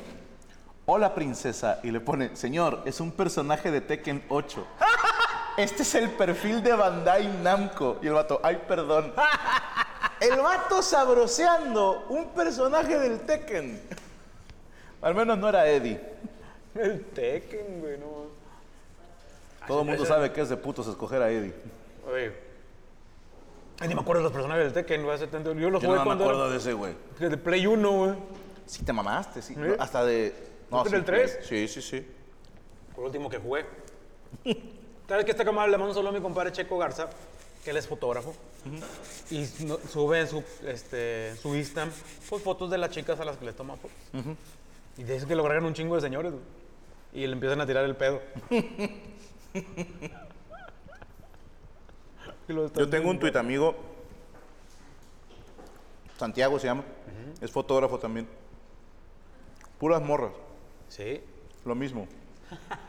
Hola, 0.86 1.16
princesa. 1.16 1.80
Y 1.84 1.92
le 1.92 2.00
pone, 2.00 2.36
señor, 2.36 2.84
es 2.86 3.00
un 3.00 3.12
personaje 3.12 3.72
de 3.72 3.82
Tekken 3.82 4.26
8. 4.30 4.68
Este 5.58 5.84
es 5.84 5.94
el 5.96 6.10
perfil 6.12 6.64
de 6.64 6.74
Bandai 6.74 7.28
Namco. 7.42 7.98
Y 8.02 8.08
el 8.08 8.14
vato, 8.14 8.40
ay, 8.44 8.62
perdón. 8.68 9.14
El 10.20 10.40
vato 10.42 10.82
sabroseando 10.82 12.06
un 12.10 12.30
personaje 12.30 13.00
del 13.00 13.22
Tekken. 13.22 13.82
Al 15.02 15.16
menos 15.16 15.38
no 15.38 15.48
era 15.48 15.66
Eddie. 15.68 16.02
El 16.76 17.04
Tekken, 17.06 17.80
güey, 17.82 17.98
no. 17.98 18.28
Todo 19.68 19.82
el 19.82 19.88
mundo 19.88 20.06
sabe 20.06 20.32
que 20.32 20.42
es 20.42 20.50
de 20.50 20.58
putos 20.58 20.88
escoger 20.88 21.22
a 21.22 21.30
Eddie. 21.32 21.54
Oye. 22.12 22.32
Ay, 23.80 23.88
ni 23.88 23.96
me 23.96 24.02
acuerdo 24.02 24.22
de 24.22 24.24
los 24.26 24.34
personajes 24.34 24.66
del 24.66 24.74
Tekken, 24.74 25.04
güey. 25.04 25.16
hace 25.16 25.28
tanto- 25.28 25.54
Yo 25.54 25.70
lo 25.70 25.80
Yo 25.80 25.88
jugué 25.88 26.00
no 26.00 26.02
me 26.02 26.06
cuando 26.06 26.24
acuerdo 26.26 26.44
era 26.46 26.52
de 26.52 26.58
ese, 26.58 26.74
güey. 26.74 26.94
de 27.20 27.38
Play 27.38 27.66
1, 27.68 27.92
güey. 27.92 28.14
Sí 28.66 28.84
te 28.84 28.94
mamaste, 28.94 29.42
sí. 29.42 29.56
Hasta 29.80 30.04
de... 30.06 30.34
¿Tú 30.70 30.80
en 30.88 30.94
el 30.94 31.00
sí, 31.02 31.06
tres? 31.06 31.40
Sí, 31.44 31.68
sí, 31.68 31.82
sí. 31.82 32.08
El 32.98 33.04
último 33.04 33.30
que 33.30 33.38
jugué. 33.38 33.66
¿Sabes 35.08 35.26
que 35.26 35.32
esta 35.32 35.44
cámara 35.46 35.68
le 35.72 35.78
mando 35.78 35.94
solo 35.94 36.10
a 36.10 36.12
mi 36.12 36.20
compadre 36.22 36.52
Checo 36.52 36.78
Garza, 36.78 37.10
que 37.64 37.72
él 37.72 37.78
es 37.78 37.88
fotógrafo? 37.88 38.36
Y 39.32 39.48
no- 39.66 39.80
sube 39.92 40.20
en 40.20 40.28
su, 40.28 40.44
este, 40.68 41.36
su 41.38 41.56
Instagram 41.56 41.92
pues, 42.30 42.44
fotos 42.44 42.70
de 42.70 42.78
las 42.78 42.92
chicas 42.92 43.20
a 43.20 43.26
las 43.26 43.38
que 43.38 43.46
les 43.46 43.56
toma 43.56 43.76
fotos. 43.78 43.98
Y 44.98 45.04
dice 45.04 45.26
que 45.26 45.34
lo 45.36 45.44
agregan 45.44 45.66
un 45.66 45.74
chingo 45.74 45.96
de 45.96 46.02
señores, 46.02 46.32
güey. 46.34 46.44
Y 47.14 47.26
le 47.26 47.34
empiezan 47.34 47.60
a 47.62 47.66
tirar 47.66 47.86
el 47.86 47.96
pedo. 47.96 48.22
Yo 52.48 52.90
tengo 52.90 53.10
un 53.12 53.20
tuit 53.20 53.36
amigo, 53.36 53.76
Santiago 56.18 56.58
se 56.60 56.66
llama, 56.68 56.84
es 57.42 57.52
fotógrafo 57.52 58.00
también. 58.00 58.28
Puras 59.78 60.02
morras, 60.02 60.32
Sí. 60.88 61.22
lo 61.66 61.76
mismo. 61.76 62.08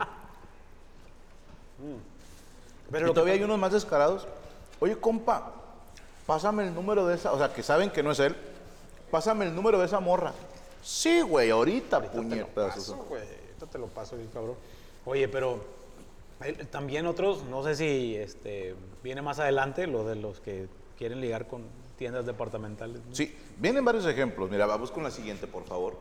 Pero 2.91 3.05
y 3.05 3.07
lo 3.07 3.13
que 3.13 3.13
todavía 3.13 3.33
hay 3.35 3.43
unos 3.43 3.57
más 3.59 3.71
descarados. 3.71 4.27
Oye, 4.79 4.97
compa, 4.99 5.53
pásame 6.25 6.63
el 6.67 6.73
número 6.73 7.05
de 7.07 7.15
esa, 7.15 7.31
o 7.31 7.37
sea, 7.37 7.53
que 7.53 7.61
saben 7.63 7.89
que 7.91 8.01
no 8.03 8.11
es 8.11 8.19
él. 8.19 8.35
Pásame 9.11 9.45
el 9.45 9.55
número 9.55 9.77
de 9.79 9.85
esa 9.85 9.99
morra. 9.99 10.33
Sí, 10.81 11.21
güey, 11.21 11.51
ahorita, 11.51 12.01
puñetas. 12.01 12.75
paso. 12.75 13.07
Ahorita 13.61 13.77
te 13.77 13.79
lo 13.79 13.87
paso, 13.87 14.17
bien 14.17 14.29
cabrón. 14.33 14.55
Oye, 15.05 15.27
pero 15.27 15.63
también 16.71 17.05
otros, 17.05 17.43
no 17.43 17.63
sé 17.63 17.75
si 17.75 18.15
este, 18.15 18.75
viene 19.03 19.21
más 19.21 19.37
adelante, 19.37 19.85
lo 19.85 20.03
de 20.03 20.15
los 20.15 20.39
que 20.39 20.67
quieren 20.97 21.21
ligar 21.21 21.47
con 21.47 21.63
tiendas 21.95 22.25
departamentales. 22.25 23.01
¿no? 23.05 23.13
Sí, 23.13 23.37
vienen 23.57 23.85
varios 23.85 24.07
ejemplos. 24.07 24.49
Mira, 24.49 24.65
vamos 24.65 24.89
con 24.89 25.03
la 25.03 25.11
siguiente, 25.11 25.45
por 25.45 25.63
favor. 25.65 25.95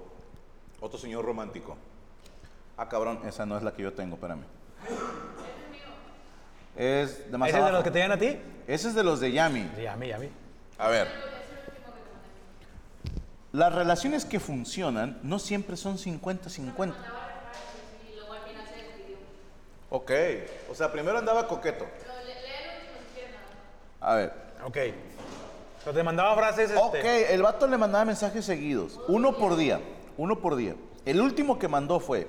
Otro 0.81 0.99
señor 0.99 1.23
romántico. 1.23 1.77
Ah, 2.79 2.89
cabrón, 2.89 3.21
esa 3.27 3.45
no 3.45 3.59
es 3.59 3.63
la 3.63 3.75
que 3.75 3.83
yo 3.83 3.93
tengo, 3.93 4.15
espérame. 4.15 4.45
Es 6.77 7.31
de 7.31 7.37
más 7.37 7.51
¿Ese 7.51 7.59
es 7.59 7.65
de 7.67 7.73
los 7.73 7.85
que 7.85 7.91
te 7.91 7.99
llegan 7.99 8.13
a 8.13 8.19
ti? 8.19 8.39
Ese 8.67 8.89
es 8.89 8.95
de 8.95 9.03
los 9.03 9.21
de 9.21 9.33
Yami. 9.33 9.69
Mí, 9.77 9.87
a 9.87 9.97
mí. 9.97 10.31
A 10.79 10.89
ver. 10.89 11.09
Las 13.53 13.75
relaciones 13.75 14.25
que 14.25 14.41
funcionan 14.41 15.19
no 15.23 15.39
siempre 15.39 15.77
son 15.77 15.99
50-50. 15.99 16.95
Ok, 19.91 20.13
o 20.71 20.75
sea, 20.75 20.91
primero 20.93 21.19
andaba 21.19 21.49
coqueto. 21.49 21.85
A 24.01 24.15
ver. 24.15 24.33
Ok. 24.65 24.77
O 25.81 25.83
sea, 25.85 25.93
te 25.93 26.03
mandaba 26.03 26.35
frases. 26.37 26.71
Ok, 26.77 26.95
Este, 26.95 27.35
el 27.35 27.43
vato 27.43 27.67
le 27.67 27.77
mandaba 27.77 28.05
mensajes 28.05 28.45
seguidos, 28.45 29.01
uno 29.09 29.37
por 29.37 29.57
día, 29.57 29.81
uno 30.17 30.39
por 30.39 30.55
día. 30.57 30.77
El 31.05 31.21
último 31.21 31.59
que 31.59 31.67
mandó 31.67 31.99
fue, 31.99 32.29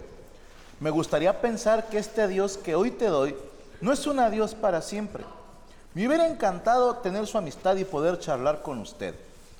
me 0.80 0.90
gustaría 0.90 1.40
pensar 1.40 1.88
que 1.88 1.98
este 1.98 2.22
adiós 2.22 2.58
que 2.58 2.76
hoy 2.76 2.92
te 2.92 3.06
doy 3.06 3.36
no 3.80 3.92
es 3.92 4.08
un 4.08 4.20
adiós 4.20 4.56
para 4.56 4.82
siempre. 4.82 5.24
Me 5.94 6.08
hubiera 6.08 6.28
encantado 6.28 6.96
tener 6.98 7.28
su 7.28 7.38
amistad 7.38 7.76
y 7.76 7.84
poder 7.84 8.18
charlar 8.20 8.62
con 8.62 8.80
usted, 8.80 9.14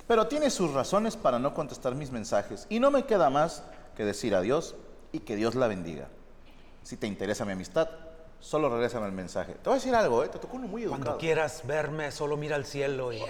pero 0.08 0.26
tiene 0.26 0.50
sus 0.50 0.72
razones 0.72 1.16
para 1.16 1.38
no 1.38 1.54
contestar 1.54 1.94
mis 1.94 2.10
mensajes 2.10 2.66
y 2.68 2.80
no 2.80 2.90
me 2.90 3.04
queda 3.04 3.30
más 3.30 3.62
que 3.96 4.04
decir 4.04 4.34
adiós 4.34 4.74
y 5.12 5.20
que 5.20 5.36
Dios 5.36 5.54
la 5.54 5.68
bendiga. 5.68 6.08
Si 6.82 6.96
te 6.96 7.06
interesa 7.06 7.44
mi 7.44 7.52
amistad, 7.52 7.88
solo 8.40 8.68
regrésame 8.68 9.06
el 9.06 9.12
mensaje. 9.12 9.52
Te 9.54 9.60
voy 9.64 9.72
a 9.72 9.74
decir 9.76 9.94
algo, 9.94 10.24
¿eh? 10.24 10.28
te 10.28 10.38
tocó 10.38 10.56
uno 10.56 10.66
muy 10.66 10.82
educado. 10.82 11.02
Cuando 11.04 11.18
quieras 11.18 11.62
verme, 11.66 12.10
solo 12.10 12.36
mira 12.36 12.56
al 12.56 12.64
cielo 12.66 13.12
y. 13.12 13.22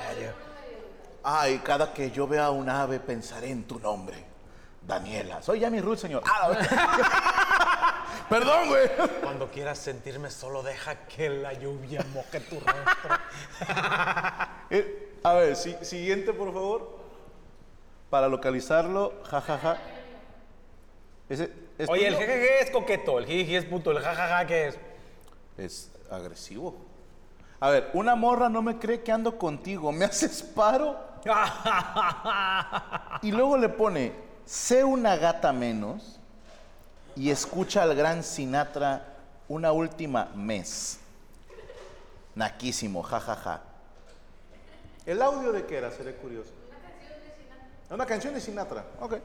Ay, 1.24 1.58
cada 1.64 1.92
que 1.92 2.10
yo 2.10 2.26
vea 2.26 2.50
un 2.50 2.68
ave 2.68 2.98
pensaré 2.98 3.50
en 3.50 3.64
tu 3.64 3.78
nombre. 3.78 4.24
Daniela. 4.84 5.40
Soy 5.42 5.60
Yami 5.60 5.80
Ruth, 5.80 5.98
señor. 5.98 6.24
Ah. 6.26 8.04
Perdón, 8.28 8.68
güey. 8.68 8.90
Cuando 9.22 9.48
quieras 9.50 9.78
sentirme, 9.78 10.30
solo 10.30 10.62
deja 10.62 11.06
que 11.06 11.28
la 11.28 11.52
lluvia 11.52 12.04
moje 12.12 12.40
tu 12.40 12.56
rostro. 12.56 13.16
Eh, 14.74 15.18
a 15.22 15.34
ver, 15.34 15.54
si- 15.54 15.76
siguiente, 15.82 16.32
por 16.32 16.50
favor. 16.50 16.98
Para 18.08 18.26
localizarlo, 18.28 19.12
jajaja. 19.28 19.76
Ese, 21.28 21.52
¿es 21.82 21.88
Oye, 21.88 22.06
el 22.06 22.16
jejeje 22.16 22.62
es 22.62 22.70
coqueto, 22.70 23.18
el 23.18 23.26
jiji 23.26 23.56
es 23.56 23.64
puto, 23.64 23.90
el 23.90 23.98
jajaja 23.98 24.46
¿qué 24.46 24.68
es? 24.68 24.78
Es 25.58 25.90
agresivo. 26.10 26.76
A 27.60 27.70
ver, 27.70 27.90
una 27.92 28.16
morra 28.16 28.48
no 28.48 28.62
me 28.62 28.78
cree 28.78 29.02
que 29.02 29.12
ando 29.12 29.38
contigo, 29.38 29.92
me 29.92 30.04
haces 30.04 30.42
paro 30.42 31.12
y 33.22 33.30
luego 33.30 33.56
le 33.56 33.68
pone, 33.68 34.12
sé 34.44 34.82
una 34.82 35.16
gata 35.16 35.52
menos 35.52 36.18
y 37.14 37.30
escucha 37.30 37.82
al 37.82 37.94
gran 37.94 38.22
Sinatra 38.22 39.14
una 39.48 39.72
última 39.72 40.30
mes. 40.34 40.98
Naquísimo, 42.34 43.02
jajaja. 43.02 43.60
¿El 45.04 45.20
audio 45.20 45.52
de 45.52 45.66
qué 45.66 45.76
era? 45.76 45.90
Seré 45.90 46.14
curioso. 46.14 46.50
Una 47.90 48.06
canción 48.06 48.32
de 48.32 48.40
Sinatra. 48.40 48.84
Ok. 49.00 49.18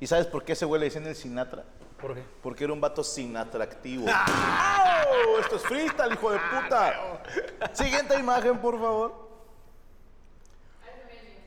¿Y 0.00 0.06
sabes 0.06 0.26
por 0.26 0.44
qué 0.44 0.52
ese 0.52 0.64
güey 0.64 0.80
le 0.80 0.86
dicen 0.86 1.06
el 1.06 1.14
Sinatra? 1.14 1.64
¿Por 2.00 2.14
qué? 2.14 2.24
Porque 2.42 2.64
era 2.64 2.72
un 2.72 2.80
vato 2.80 3.04
sin 3.04 3.36
atractivo. 3.36 4.06
¡Au! 4.08 5.38
Esto 5.38 5.56
es 5.56 5.62
freestyle, 5.62 6.12
hijo 6.12 6.30
de 6.30 6.38
puta. 6.38 7.22
Siguiente 7.72 8.18
imagen, 8.18 8.58
por 8.58 8.80
favor. 8.80 9.28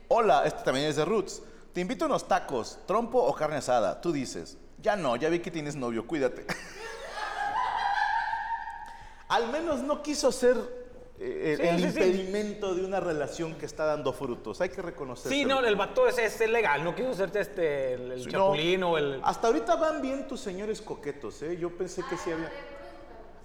Hola, 0.08 0.44
este 0.46 0.64
también 0.64 0.88
es 0.88 0.96
de 0.96 1.06
Roots. 1.06 1.42
Te 1.74 1.82
invito 1.82 2.06
a 2.06 2.08
unos 2.08 2.28
tacos, 2.28 2.78
trompo 2.86 3.20
o 3.20 3.34
carne 3.34 3.58
asada. 3.58 4.00
Tú 4.00 4.12
dices, 4.12 4.58
ya 4.80 4.96
no, 4.96 5.16
ya 5.16 5.30
vi 5.30 5.40
que 5.40 5.50
tienes 5.50 5.76
novio, 5.76 6.06
cuídate. 6.06 6.46
Al 9.28 9.50
menos 9.50 9.82
no 9.82 10.04
quiso 10.04 10.32
ser 10.32 10.83
el, 11.20 11.58
Sí, 11.58 11.64
el 11.64 11.76
sí, 11.78 11.82
sí. 11.82 11.88
impedimento 11.88 12.74
de 12.76 12.84
una 12.84 13.00
relación 13.00 13.56
que 13.56 13.66
está 13.66 13.86
dando 13.86 14.14
frutos. 14.14 14.60
Hay 14.62 14.70
que 14.70 14.82
reconocerlo. 14.82 15.32
Sí, 15.32 15.46
no, 15.46 15.60
el 15.64 15.76
vato 15.76 16.08
es, 16.08 16.18
es 16.18 16.40
legal, 16.50 16.84
no 16.84 16.96
quiso 16.96 17.12
hacerte 17.12 17.40
este, 17.42 17.94
el, 17.94 18.12
el 18.14 18.28
chapulín 18.30 18.80
no. 18.82 18.92
o 18.92 18.98
el... 18.98 19.22
Hasta 19.24 19.48
ahorita 19.48 19.76
van 19.76 20.02
bien 20.02 20.28
tus 20.28 20.40
señores 20.42 20.82
coquetos, 20.82 21.42
¿eh? 21.44 21.58
Yo 21.58 21.70
pensé 21.78 22.04
que 22.10 22.18
sí 22.18 22.32
había. 22.32 22.52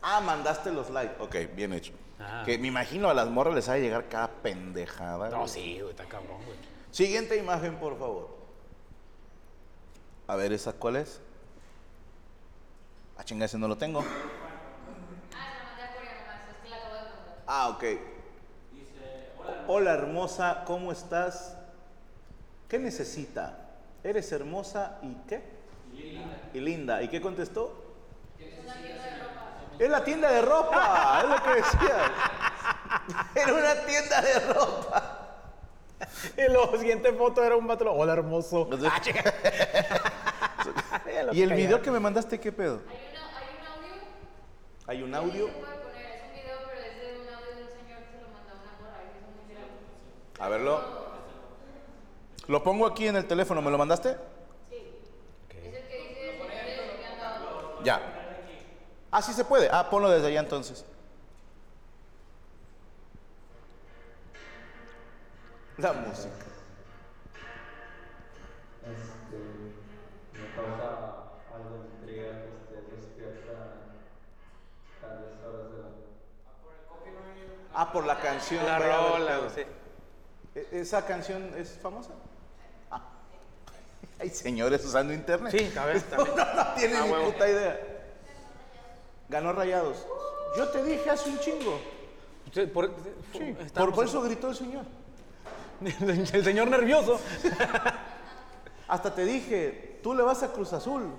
Ah, 0.02 0.20
mandaste 0.20 0.72
los 0.72 0.90
likes. 0.90 1.22
Ok, 1.22 1.36
bien 1.54 1.72
hecho. 1.72 1.92
Ah. 2.20 2.42
Que 2.44 2.58
me 2.58 2.68
imagino 2.68 3.08
a 3.10 3.14
las 3.14 3.28
morras 3.28 3.54
les 3.54 3.68
ha 3.68 3.74
de 3.74 3.80
llegar 3.82 4.08
cada 4.08 4.28
pendejada. 4.28 5.28
No, 5.28 5.38
güey. 5.40 5.48
sí, 5.48 5.78
güey, 5.80 5.90
está 5.90 6.04
cabrón, 6.04 6.38
güey. 6.44 6.56
Siguiente 6.90 7.36
imagen, 7.36 7.76
por 7.76 7.98
favor. 7.98 8.28
A 10.26 10.36
ver, 10.36 10.52
¿esa 10.52 10.72
cuál 10.72 10.96
es? 10.96 11.20
Ah, 13.16 13.24
chinga, 13.24 13.44
ese 13.44 13.58
no 13.58 13.68
lo 13.68 13.76
tengo. 13.76 14.04
Ah, 17.50 17.68
ok. 17.70 17.84
Hola 19.66 19.94
hermosa, 19.94 20.64
¿cómo 20.66 20.92
estás? 20.92 21.56
¿Qué 22.68 22.78
necesita? 22.78 23.58
¿Eres 24.04 24.30
hermosa 24.32 24.98
y 25.02 25.14
qué? 25.26 25.42
Y 26.52 26.60
linda. 26.60 27.02
¿Y 27.02 27.08
qué 27.08 27.20
contestó? 27.20 27.84
Es 29.78 29.88
la 29.90 30.02
tienda 30.04 30.30
de 30.30 30.42
ropa, 30.42 31.20
es 31.22 31.28
lo 31.28 31.42
que 31.42 31.50
decías. 31.60 32.10
Era 33.34 33.52
una 33.54 33.74
tienda 33.86 34.20
de 34.22 34.40
ropa. 34.52 35.14
Y 36.36 36.42
la 36.52 36.78
siguiente 36.78 37.12
foto 37.12 37.42
era 37.42 37.56
un 37.56 37.66
vato, 37.66 37.92
hola 37.92 38.12
hermoso. 38.12 38.62
Entonces- 38.70 38.88
Ah, 38.92 39.00
¿Y 41.32 41.42
el 41.42 41.52
video 41.54 41.82
que 41.82 41.90
me 41.90 41.98
mandaste 41.98 42.38
qué 42.38 42.52
pedo? 42.52 42.80
Hay, 42.88 42.96
una, 43.10 43.38
hay 43.38 43.46
un 43.58 43.66
audio. 43.66 43.92
Hay 44.86 45.02
un 45.02 45.14
audio. 45.14 45.46
Se 45.48 45.52
puede 45.52 45.78
poner, 45.78 46.06
es 46.14 46.22
un 46.22 46.32
video, 46.34 46.58
pero 46.68 46.80
es 46.80 47.00
de 47.00 47.20
un 47.20 47.28
audio 47.34 47.54
de 47.56 47.62
un 47.64 47.68
señor 47.70 47.98
que 47.98 48.10
se 48.12 48.20
lo 48.22 48.28
mandó 48.28 48.50
a 48.52 48.54
una 48.62 48.72
morra 48.80 49.00
y 49.02 49.10
se 49.12 49.18
hizo 49.18 49.28
muy 49.34 49.44
viral. 49.48 49.70
A 50.38 50.48
verlo. 50.48 50.80
Lo 52.46 52.62
pongo 52.62 52.86
aquí 52.86 53.06
en 53.06 53.16
el 53.16 53.26
teléfono, 53.26 53.60
¿me 53.60 53.70
lo 53.70 53.78
mandaste? 53.78 54.10
Es 54.10 54.16
el 54.72 55.48
que 55.48 55.60
dice. 55.60 55.82
Ya. 57.84 58.00
Ah, 59.10 59.22
sí 59.22 59.32
se 59.32 59.44
puede. 59.44 59.68
Ah, 59.70 59.88
ponlo 59.90 60.10
desde 60.10 60.28
allá 60.28 60.40
entonces. 60.40 60.84
La 65.76 65.92
música. 65.92 66.34
Este, 68.82 69.36
me 70.32 70.54
causa 70.54 70.88
algo 71.54 71.82
de 71.82 71.88
intriga 72.00 72.32
que 72.32 72.48
esté 72.58 72.96
despierta 72.96 73.52
a 75.02 75.06
las 75.06 75.44
horas 75.44 75.70
de 75.70 75.78
la 75.82 75.88
Ah, 77.74 77.92
por 77.92 78.06
la 78.06 78.18
canción. 78.18 78.64
La 78.66 78.78
rola, 78.78 79.50
sí. 79.54 79.62
¿E- 80.72 80.80
¿Esa 80.80 81.04
canción 81.06 81.52
es 81.56 81.78
famosa? 81.82 82.10
Ah. 82.90 83.02
Hay 84.20 84.30
señores 84.30 84.84
usando 84.84 85.12
internet. 85.12 85.54
Sí, 85.56 85.78
a 85.78 85.84
ver, 85.86 85.96
No, 86.16 86.24
también. 86.24 86.36
no 86.56 86.74
tienen 86.74 86.96
Ah, 86.96 87.04
ni 87.06 87.12
huevo. 87.12 87.32
puta 87.32 87.48
idea. 87.48 87.80
Ganó 89.28 89.52
Rayados. 89.52 90.06
Yo 90.56 90.68
te 90.68 90.82
dije 90.84 91.10
hace 91.10 91.28
un 91.30 91.38
chingo. 91.40 91.78
Por, 92.72 92.90
Sí, 93.32 93.54
por, 93.74 94.04
eso 94.04 94.22
gritó 94.22 94.48
el 94.48 94.56
señor. 94.56 94.84
el 95.82 96.44
señor 96.44 96.68
nervioso. 96.68 97.20
Hasta 98.88 99.14
te 99.14 99.24
dije, 99.26 100.00
tú 100.02 100.14
le 100.14 100.22
vas 100.22 100.42
a 100.42 100.48
Cruz 100.50 100.72
Azul. 100.72 101.12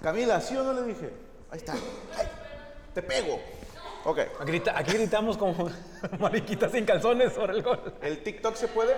Camila, 0.00 0.40
¿sí 0.40 0.56
o 0.56 0.62
no 0.62 0.72
le 0.72 0.82
dije? 0.84 1.10
Ahí 1.50 1.58
está. 1.58 1.72
Ay, 1.72 2.28
te 2.94 3.02
pego. 3.02 3.40
Ok. 4.08 4.20
Grita- 4.46 4.72
aquí 4.74 4.92
gritamos 4.92 5.36
como 5.36 5.68
mariquitas 6.18 6.72
sin 6.72 6.86
calzones 6.86 7.34
sobre 7.34 7.52
el 7.52 7.62
gol. 7.62 7.92
¿El 8.00 8.22
TikTok 8.22 8.54
se 8.54 8.66
puede? 8.68 8.96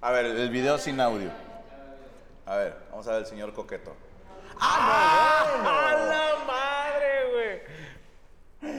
A 0.00 0.12
ver, 0.12 0.26
el 0.26 0.48
video 0.50 0.78
sin 0.78 1.00
audio. 1.00 1.28
A 2.46 2.54
ver, 2.54 2.76
vamos 2.92 3.08
a 3.08 3.12
ver 3.12 3.20
el 3.22 3.26
señor 3.26 3.52
coqueto. 3.52 3.96
¡A 4.60 5.96
la 6.08 6.44
madre, 6.46 7.62
güey! 8.62 8.76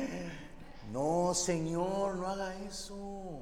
No, 0.93 1.34
señor, 1.34 2.15
no 2.15 2.25
haga 2.27 2.56
eso. 2.69 3.41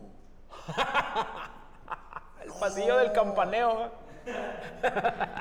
El 2.44 2.52
pasillo 2.60 2.98
del 2.98 3.12
campaneo. 3.12 3.92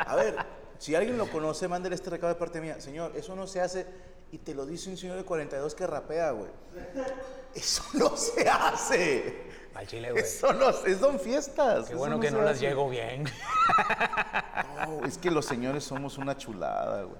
A 0.07 0.14
ver, 0.16 0.37
si 0.85 0.94
alguien 0.94 1.16
lo 1.16 1.31
conoce, 1.31 1.66
mándele 1.66 1.94
este 1.94 2.11
recado 2.11 2.31
de 2.35 2.38
parte 2.38 2.61
mía. 2.61 2.79
Señor, 2.79 3.12
eso 3.16 3.35
no 3.35 3.47
se 3.47 3.59
hace 3.59 3.87
y 4.31 4.37
te 4.37 4.55
lo 4.55 4.66
dice 4.66 4.90
un 4.90 4.99
señor 4.99 5.16
de 5.16 5.25
42 5.25 5.75
que 5.75 5.87
rapea, 5.87 6.33
güey. 6.33 6.51
Eso 7.55 7.83
no 7.94 8.14
se 8.18 8.47
hace. 8.47 9.47
Al 9.75 9.87
chile, 9.87 10.11
güey. 10.11 10.23
Eso 10.23 10.53
no, 10.53 10.68
es 10.85 11.01
don 11.01 11.18
fiestas. 11.18 11.88
Qué 11.88 11.94
bueno 11.94 12.20
que 12.20 12.31
no 12.31 12.42
las 12.42 12.61
llego 12.61 12.90
bien. 12.90 13.25
No, 14.87 15.07
es 15.07 15.16
que 15.16 15.31
los 15.31 15.47
señores 15.47 15.85
somos 15.85 16.18
una 16.18 16.37
chulada, 16.37 17.05
güey. 17.05 17.18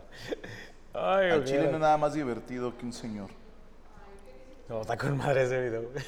Ay, 0.93 1.31
Al 1.31 1.45
chile 1.45 1.69
no 1.69 1.77
es 1.77 1.81
nada 1.81 1.97
más 1.97 2.13
divertido 2.13 2.77
que 2.77 2.85
un 2.85 2.93
señor. 2.93 3.31
No, 4.69 4.83
está 4.83 4.99
con 4.99 5.17
madre 5.17 5.45
ese 5.45 5.59
video. 5.63 5.89
güey. 5.91 6.05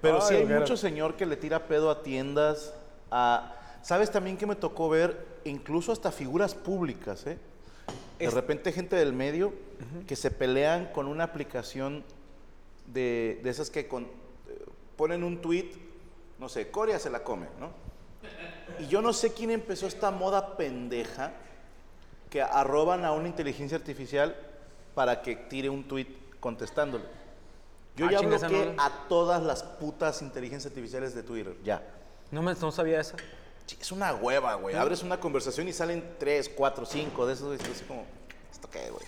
Pero 0.00 0.22
sí 0.22 0.32
Ay, 0.32 0.36
hay 0.38 0.44
ojera. 0.44 0.60
mucho 0.60 0.78
señor 0.78 1.14
que 1.16 1.26
le 1.26 1.36
tira 1.36 1.66
pedo 1.68 1.90
a 1.90 2.02
tiendas, 2.02 2.72
a... 3.10 3.52
¿Sabes 3.86 4.10
también 4.10 4.36
que 4.36 4.46
me 4.48 4.56
tocó 4.56 4.88
ver 4.88 5.24
incluso 5.44 5.92
hasta 5.92 6.10
figuras 6.10 6.56
públicas, 6.56 7.24
eh? 7.28 7.38
De 8.18 8.24
Es- 8.24 8.34
repente 8.34 8.72
gente 8.72 8.96
del 8.96 9.12
medio 9.12 9.52
que 10.08 10.16
se 10.16 10.32
pelean 10.32 10.86
con 10.86 11.06
una 11.06 11.22
aplicación 11.22 12.02
de, 12.88 13.38
de 13.44 13.48
esas 13.48 13.70
que 13.70 13.86
con- 13.86 14.02
eh, 14.06 14.66
ponen 14.96 15.22
un 15.22 15.40
tweet, 15.40 15.70
no 16.40 16.48
sé, 16.48 16.68
Corea 16.72 16.98
se 16.98 17.10
la 17.10 17.22
come, 17.22 17.46
¿no? 17.60 17.70
Y 18.80 18.88
yo 18.88 19.02
no 19.02 19.12
sé 19.12 19.32
quién 19.32 19.52
empezó 19.52 19.86
esta 19.86 20.10
moda 20.10 20.56
pendeja 20.56 21.34
que 22.28 22.42
arroban 22.42 23.04
a 23.04 23.12
una 23.12 23.28
inteligencia 23.28 23.78
artificial 23.78 24.34
para 24.96 25.22
que 25.22 25.36
tire 25.36 25.70
un 25.70 25.86
tweet 25.86 26.08
contestándole. 26.40 27.04
Yo 27.94 28.06
Ah, 28.06 28.10
ya 28.10 28.20
bloqueé 28.20 28.74
no- 28.74 28.82
a 28.82 29.06
todas 29.08 29.44
las 29.44 29.62
putas 29.62 30.22
inteligencias 30.22 30.72
artificiales 30.72 31.14
de 31.14 31.22
Twitter, 31.22 31.54
ya. 31.62 31.86
No, 32.32 32.42
me, 32.42 32.52
no 32.54 32.72
sabía 32.72 32.98
eso. 32.98 33.14
Sí, 33.66 33.76
Es 33.80 33.92
una 33.92 34.14
hueva, 34.14 34.54
güey. 34.54 34.76
Abres 34.76 35.02
una 35.02 35.18
conversación 35.18 35.68
y 35.68 35.72
salen 35.72 36.16
tres, 36.18 36.48
cuatro, 36.48 36.86
cinco 36.86 37.26
de 37.26 37.34
esos. 37.34 37.60
Así 37.60 37.84
como, 37.84 38.04
¿esto 38.50 38.70
qué, 38.70 38.90
güey? 38.90 39.04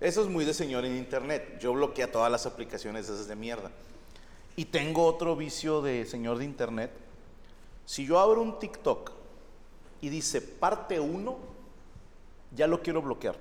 Eso 0.00 0.22
es 0.22 0.28
muy 0.28 0.44
de 0.44 0.54
señor 0.54 0.84
en 0.84 0.96
internet. 0.96 1.58
Yo 1.60 1.72
bloqueé 1.72 2.04
a 2.04 2.12
todas 2.12 2.30
las 2.30 2.46
aplicaciones 2.46 3.06
esas 3.06 3.28
de 3.28 3.34
mierda. 3.34 3.70
Y 4.54 4.66
tengo 4.66 5.04
otro 5.04 5.36
vicio 5.36 5.82
de 5.82 6.06
señor 6.06 6.38
de 6.38 6.44
internet. 6.44 6.92
Si 7.86 8.06
yo 8.06 8.18
abro 8.18 8.40
un 8.40 8.58
TikTok 8.58 9.12
y 10.00 10.08
dice 10.08 10.40
parte 10.40 11.00
1, 11.00 11.38
ya 12.54 12.66
lo 12.66 12.82
quiero 12.82 13.02
bloquear. 13.02 13.36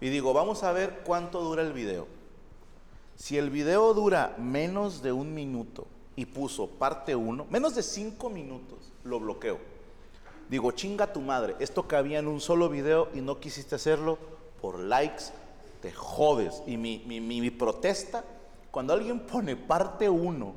Y 0.00 0.08
digo, 0.08 0.32
vamos 0.32 0.62
a 0.62 0.72
ver 0.72 1.02
cuánto 1.04 1.40
dura 1.42 1.62
el 1.62 1.72
video. 1.72 2.06
Si 3.16 3.38
el 3.38 3.50
video 3.50 3.94
dura 3.94 4.34
menos 4.38 5.02
de 5.02 5.12
un 5.12 5.34
minuto 5.34 5.86
y 6.16 6.24
puso 6.26 6.66
parte 6.68 7.14
1, 7.14 7.46
menos 7.50 7.74
de 7.74 7.82
5 7.82 8.30
minutos, 8.30 8.78
lo 9.04 9.20
bloqueo. 9.20 9.58
Digo, 10.48 10.72
chinga 10.72 11.12
tu 11.12 11.20
madre, 11.20 11.56
esto 11.58 11.86
cabía 11.86 12.18
en 12.18 12.26
un 12.28 12.40
solo 12.40 12.68
video 12.68 13.08
y 13.14 13.20
no 13.20 13.38
quisiste 13.40 13.74
hacerlo 13.74 14.18
por 14.60 14.78
likes, 14.78 15.24
te 15.82 15.92
jodes. 15.92 16.62
Y 16.66 16.76
mi, 16.76 17.02
mi- 17.06 17.20
mi- 17.20 17.40
mi 17.40 17.50
protesta, 17.50 18.24
cuando 18.70 18.92
alguien 18.94 19.20
pone 19.20 19.56
parte 19.56 20.08
1, 20.08 20.54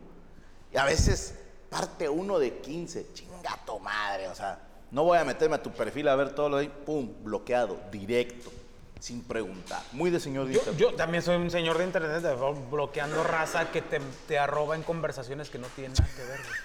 y 0.74 0.78
a 0.78 0.86
veces 0.86 1.36
parte 1.70 2.08
1 2.08 2.40
de 2.40 2.60
15. 2.60 3.14
Chinga 3.14 3.60
tu 3.66 3.80
madre, 3.80 4.28
o 4.28 4.36
sea, 4.36 4.60
no 4.92 5.04
voy 5.04 5.18
a 5.18 5.24
meterme 5.26 5.56
a 5.56 5.64
tu 5.64 5.72
perfil 5.72 6.08
a 6.08 6.16
ver 6.16 6.34
todo 6.36 6.50
lo 6.50 6.58
de 6.58 6.64
ahí. 6.64 6.74
Pum, 6.86 7.10
bloqueado, 7.24 7.78
directo, 7.92 8.52
sin 9.00 9.24
preguntar. 9.24 9.82
Muy 9.94 10.10
de 10.10 10.20
señor 10.20 10.48
de 10.48 10.54
Yo, 10.54 10.60
internet. 10.60 10.82
yo 10.82 10.94
también 10.96 11.24
soy 11.24 11.38
un 11.38 11.50
señor 11.50 11.78
de 11.78 11.86
internet 11.86 12.22
de 12.22 12.36
bloqueando 12.70 13.24
raza 13.24 13.72
que 13.72 13.82
te, 13.82 14.00
te 14.28 14.38
arroba 14.38 14.76
en 14.76 14.84
conversaciones 14.84 15.50
que 15.50 15.58
no 15.58 15.68
tienen 15.68 15.94
nada 15.94 16.10
que 16.16 16.24
ver. 16.24 16.40
güey. 16.40 16.60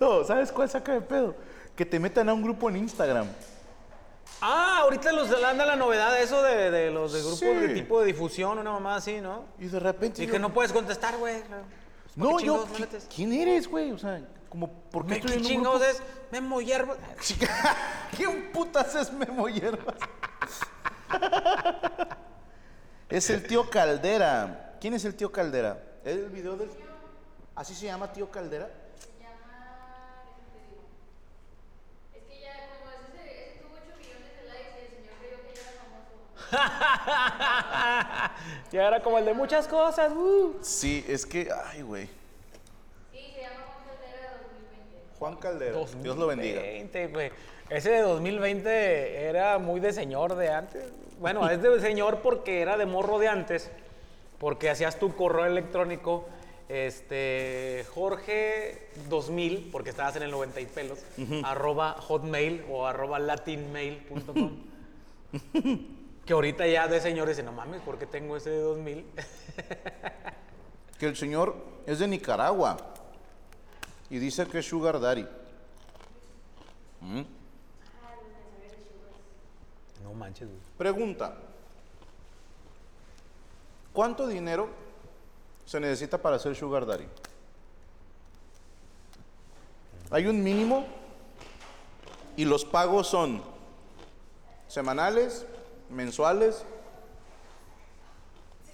No, 0.00 0.24
¿sabes 0.24 0.52
cuál 0.52 0.68
saca 0.70 0.92
de 0.92 1.00
pedo? 1.00 1.34
Que 1.74 1.84
te 1.86 1.98
metan 1.98 2.28
a 2.28 2.34
un 2.34 2.42
grupo 2.42 2.68
en 2.68 2.76
Instagram. 2.76 3.26
Ah, 4.40 4.80
ahorita 4.82 5.10
los 5.12 5.30
anda 5.42 5.66
la 5.66 5.74
novedad 5.74 6.12
de 6.12 6.22
eso 6.22 6.40
de, 6.42 6.70
de 6.70 6.90
los 6.92 7.12
de 7.12 7.20
grupos 7.20 7.38
Sí. 7.40 7.46
de 7.46 7.68
tipo 7.74 7.98
de 8.00 8.06
difusión, 8.06 8.58
una 8.58 8.70
mamá 8.70 8.96
así, 8.96 9.20
¿no? 9.20 9.44
Y 9.58 9.66
de 9.66 9.80
repente. 9.80 10.22
Y 10.22 10.26
yo- 10.26 10.32
que 10.32 10.38
no 10.38 10.52
puedes 10.54 10.72
contestar, 10.72 11.16
güey. 11.16 11.42
No, 12.14 12.36
¿Qué 12.36 12.44
yo. 12.46 12.66
¿Quién 13.14 13.32
eres, 13.32 13.66
güey? 13.68 13.90
O 13.90 13.98
sea, 13.98 14.20
como, 14.48 14.68
¿por 14.90 15.06
qué 15.06 15.14
¿Qué, 15.14 15.18
estoy 15.20 15.30
qué 15.30 15.36
en 15.36 15.42
un 15.42 15.46
chingados 15.48 15.80
grupo? 15.82 15.92
es? 15.96 16.02
Memo 16.32 16.60
Hierba. 16.60 16.96
¿Quién 18.16 18.52
putas 18.52 18.94
es 18.94 19.12
Memo 19.12 19.48
Hierbas? 19.48 19.96
es 23.08 23.30
el 23.30 23.46
tío 23.46 23.68
Caldera. 23.70 24.76
¿Quién 24.80 24.94
es 24.94 25.04
el 25.04 25.14
tío 25.14 25.30
Caldera? 25.32 25.82
¿Es 26.04 26.16
el 26.16 26.30
video 26.30 26.56
del. 26.56 26.70
¿Así 27.54 27.74
se 27.74 27.86
llama 27.86 28.12
tío 28.12 28.30
Caldera? 28.30 28.70
Se 29.00 29.08
llama, 29.22 30.22
déjame 30.24 30.46
te 30.52 30.60
digo. 30.70 30.84
Es 32.14 32.22
que 32.24 32.40
ya 32.40 32.52
como 32.78 32.90
ese, 32.92 33.22
ese 33.50 33.58
tuvo 33.60 33.74
8 33.74 33.84
millones 33.98 34.32
de 34.36 34.42
likes 34.48 34.74
y 34.78 34.80
el 34.84 34.90
señor 34.90 35.14
creyó 35.18 35.38
que 35.42 35.52
ya 35.54 35.62
era 35.62 35.72
famoso. 35.82 36.14
ya 38.72 38.86
era 38.86 39.02
como 39.02 39.18
el 39.18 39.24
de 39.24 39.34
muchas 39.34 39.66
cosas. 39.66 40.12
uh. 40.12 40.56
Sí, 40.62 41.04
es 41.08 41.26
que. 41.26 41.50
Ay, 41.66 41.82
güey. 41.82 42.06
Sí, 43.10 43.32
se 43.34 43.40
llama 43.42 43.64
Juan 43.66 43.84
Caldera 43.88 44.38
2020. 44.42 45.07
Juan 45.18 45.36
Caldera. 45.36 45.78
Dios 46.02 46.16
lo 46.16 46.26
bendiga. 46.26 46.60
2020, 46.60 47.06
güey. 47.08 47.30
Ese 47.70 47.90
de 47.90 48.00
2020 48.00 49.26
era 49.26 49.58
muy 49.58 49.80
de 49.80 49.92
señor 49.92 50.36
de 50.36 50.48
antes. 50.48 50.84
Bueno, 51.18 51.48
es 51.50 51.60
de 51.60 51.80
señor 51.80 52.20
porque 52.22 52.60
era 52.60 52.76
de 52.76 52.86
morro 52.86 53.18
de 53.18 53.28
antes, 53.28 53.70
porque 54.38 54.70
hacías 54.70 54.98
tu 54.98 55.14
correo 55.14 55.44
electrónico, 55.46 56.26
este, 56.68 57.84
Jorge 57.92 58.88
2000, 59.08 59.70
porque 59.72 59.90
estabas 59.90 60.16
en 60.16 60.22
el 60.22 60.30
90 60.30 60.60
y 60.60 60.66
pelos, 60.66 61.00
arroba 61.42 61.94
hotmail 61.94 62.64
o 62.70 62.86
arroba 62.86 63.18
latinmail.com. 63.18 64.52
que 66.24 66.32
ahorita 66.32 66.66
ya 66.66 66.88
de 66.88 67.00
señor 67.00 67.28
dice, 67.28 67.42
no 67.42 67.52
mames, 67.52 67.80
¿por 67.82 67.98
qué 67.98 68.06
tengo 68.06 68.36
ese 68.36 68.50
de 68.50 68.60
2000? 68.60 69.04
Que 70.98 71.06
el 71.06 71.16
señor 71.16 71.56
es 71.86 71.98
de 71.98 72.08
Nicaragua. 72.08 72.76
Y 74.10 74.18
dice 74.18 74.46
que 74.46 74.58
es 74.60 74.66
Sugar 74.66 75.00
Daddy. 75.00 75.26
no 80.02 80.14
manches. 80.14 80.48
Pregunta. 80.76 81.36
¿Cuánto 83.92 84.26
dinero 84.26 84.68
se 85.64 85.80
necesita 85.80 86.18
para 86.18 86.38
ser 86.38 86.54
Sugar 86.54 86.86
Daddy? 86.86 87.06
Hay 90.10 90.26
un 90.26 90.42
mínimo 90.42 90.86
y 92.36 92.44
los 92.44 92.64
pagos 92.64 93.08
son 93.08 93.42
semanales, 94.68 95.44
mensuales. 95.90 96.64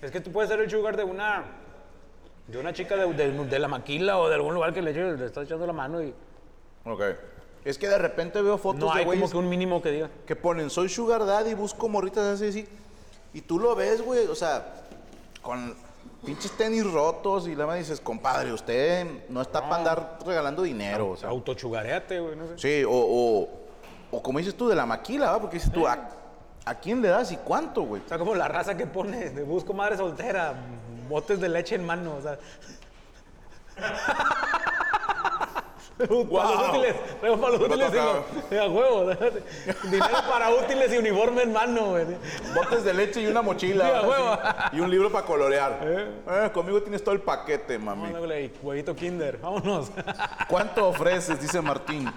Es 0.03 0.11
que 0.11 0.20
tú 0.20 0.31
puedes 0.31 0.51
ser 0.51 0.61
el 0.61 0.70
sugar 0.70 0.97
de 0.97 1.05
una 1.05 1.44
de 2.46 2.59
una 2.59 2.72
chica 2.72 2.96
de, 2.96 3.12
de- 3.14 3.44
de 3.46 3.59
la 3.59 3.68
maquila 3.68 4.18
o 4.18 4.28
de 4.28 4.35
algún 4.35 4.54
lugar 4.54 4.72
que 4.74 4.83
le, 4.83 4.92
eche- 4.92 5.16
le 5.16 5.26
está 5.26 5.42
echando 5.42 5.66
la 5.66 5.72
mano 5.72 6.02
y 6.02 6.14
Ok. 6.87 7.02
Es 7.64 7.78
que 7.78 7.88
de 7.88 7.96
repente 7.96 8.42
veo 8.42 8.59
fotos 8.59 8.80
no 8.80 8.87
de 8.88 8.92
hay 8.92 8.98
como 9.04 9.16
güeyes 9.16 9.30
que 9.30 9.37
un 9.38 9.48
mínimo 9.48 9.80
que 9.80 9.90
diga. 9.90 10.11
que 10.26 10.37
ponen 10.37 10.68
soy 10.68 10.90
Sugar 10.90 11.24
Daddy, 11.24 11.54
busco 11.54 11.88
morritas 11.88 12.24
así, 12.24 12.48
así. 12.48 12.68
Y 13.33 13.40
tú 13.40 13.59
lo 13.59 13.74
ves, 13.74 14.02
güey, 14.02 14.26
o 14.26 14.35
sea, 14.35 14.83
con 15.40 15.74
pinches 16.26 16.52
tenis 16.52 16.85
rotos 16.90 17.48
y 17.48 17.54
la 17.54 17.66
más 17.66 17.78
dices, 17.78 18.00
compadre, 18.02 18.52
usted 18.52 19.07
no 19.30 19.40
está 19.40 19.62
para 19.62 19.76
andar 19.76 20.18
regalando 20.26 20.62
dinero, 20.62 21.09
o 21.11 21.16
sea. 21.16 21.30
Autochugareate, 21.30 22.20
güey, 22.20 22.37
no 22.37 22.46
sé. 22.48 22.59
Sí, 22.59 22.85
o, 22.85 22.90
o, 22.92 23.48
o 24.11 24.22
como 24.22 24.38
dices 24.38 24.54
tú, 24.54 24.68
de 24.68 24.74
la 24.74 24.85
maquila, 24.85 25.30
¿va? 25.33 25.40
Porque 25.40 25.57
dices 25.57 25.72
tú, 25.72 25.87
¿a, 25.87 26.11
a 26.66 26.74
quién 26.74 27.00
le 27.00 27.09
das 27.09 27.33
y 27.33 27.38
cuánto, 27.38 27.83
güey? 27.85 28.02
O 28.04 28.09
sea, 28.09 28.18
como 28.18 28.35
la 28.35 28.46
raza 28.48 28.76
que 28.76 28.87
pone 28.87 29.30
de 29.30 29.42
busco 29.42 29.72
madre 29.72 29.96
soltera, 29.96 30.54
botes 31.09 31.40
de 31.40 31.49
leche 31.49 31.75
en 31.75 31.85
mano, 31.85 32.17
o 32.17 32.23
sea. 32.23 32.38
Para 35.97 36.09
los 36.51 36.69
útiles, 36.71 36.95
para 37.21 37.53
los 37.53 37.61
útiles 37.61 37.93
y 38.51 38.57
a 38.57 38.67
huevo. 38.69 39.11
Dinero 39.85 40.17
para 40.29 40.51
útiles 40.51 40.93
y 40.93 40.99
uniforme 40.99 41.43
en 41.43 41.53
mano, 41.53 41.90
güey. 41.90 42.05
Botes 42.53 42.83
de 42.83 42.95
leche 42.95 43.23
y 43.23 43.27
una 43.27 43.43
mochila. 43.43 43.85
Sí, 43.85 43.90
a 43.90 44.01
¿va? 44.01 44.09
huevo. 44.09 44.29
Así, 44.31 44.77
Y 44.77 44.81
un 44.81 44.90
libro 44.90 45.12
para 45.12 45.25
colorear. 45.25 45.81
Eh, 45.85 46.51
conmigo 46.53 46.83
tienes 46.83 47.03
todo 47.03 47.14
el 47.14 47.21
paquete, 47.21 47.79
mami. 47.79 48.12
Vámonos, 48.12 48.51
huevito 48.62 48.97
kinder, 48.97 49.38
vámonos. 49.38 49.93
¿Cuánto 50.49 50.88
ofreces? 50.88 51.40
Dice 51.40 51.61
Martín. 51.61 52.12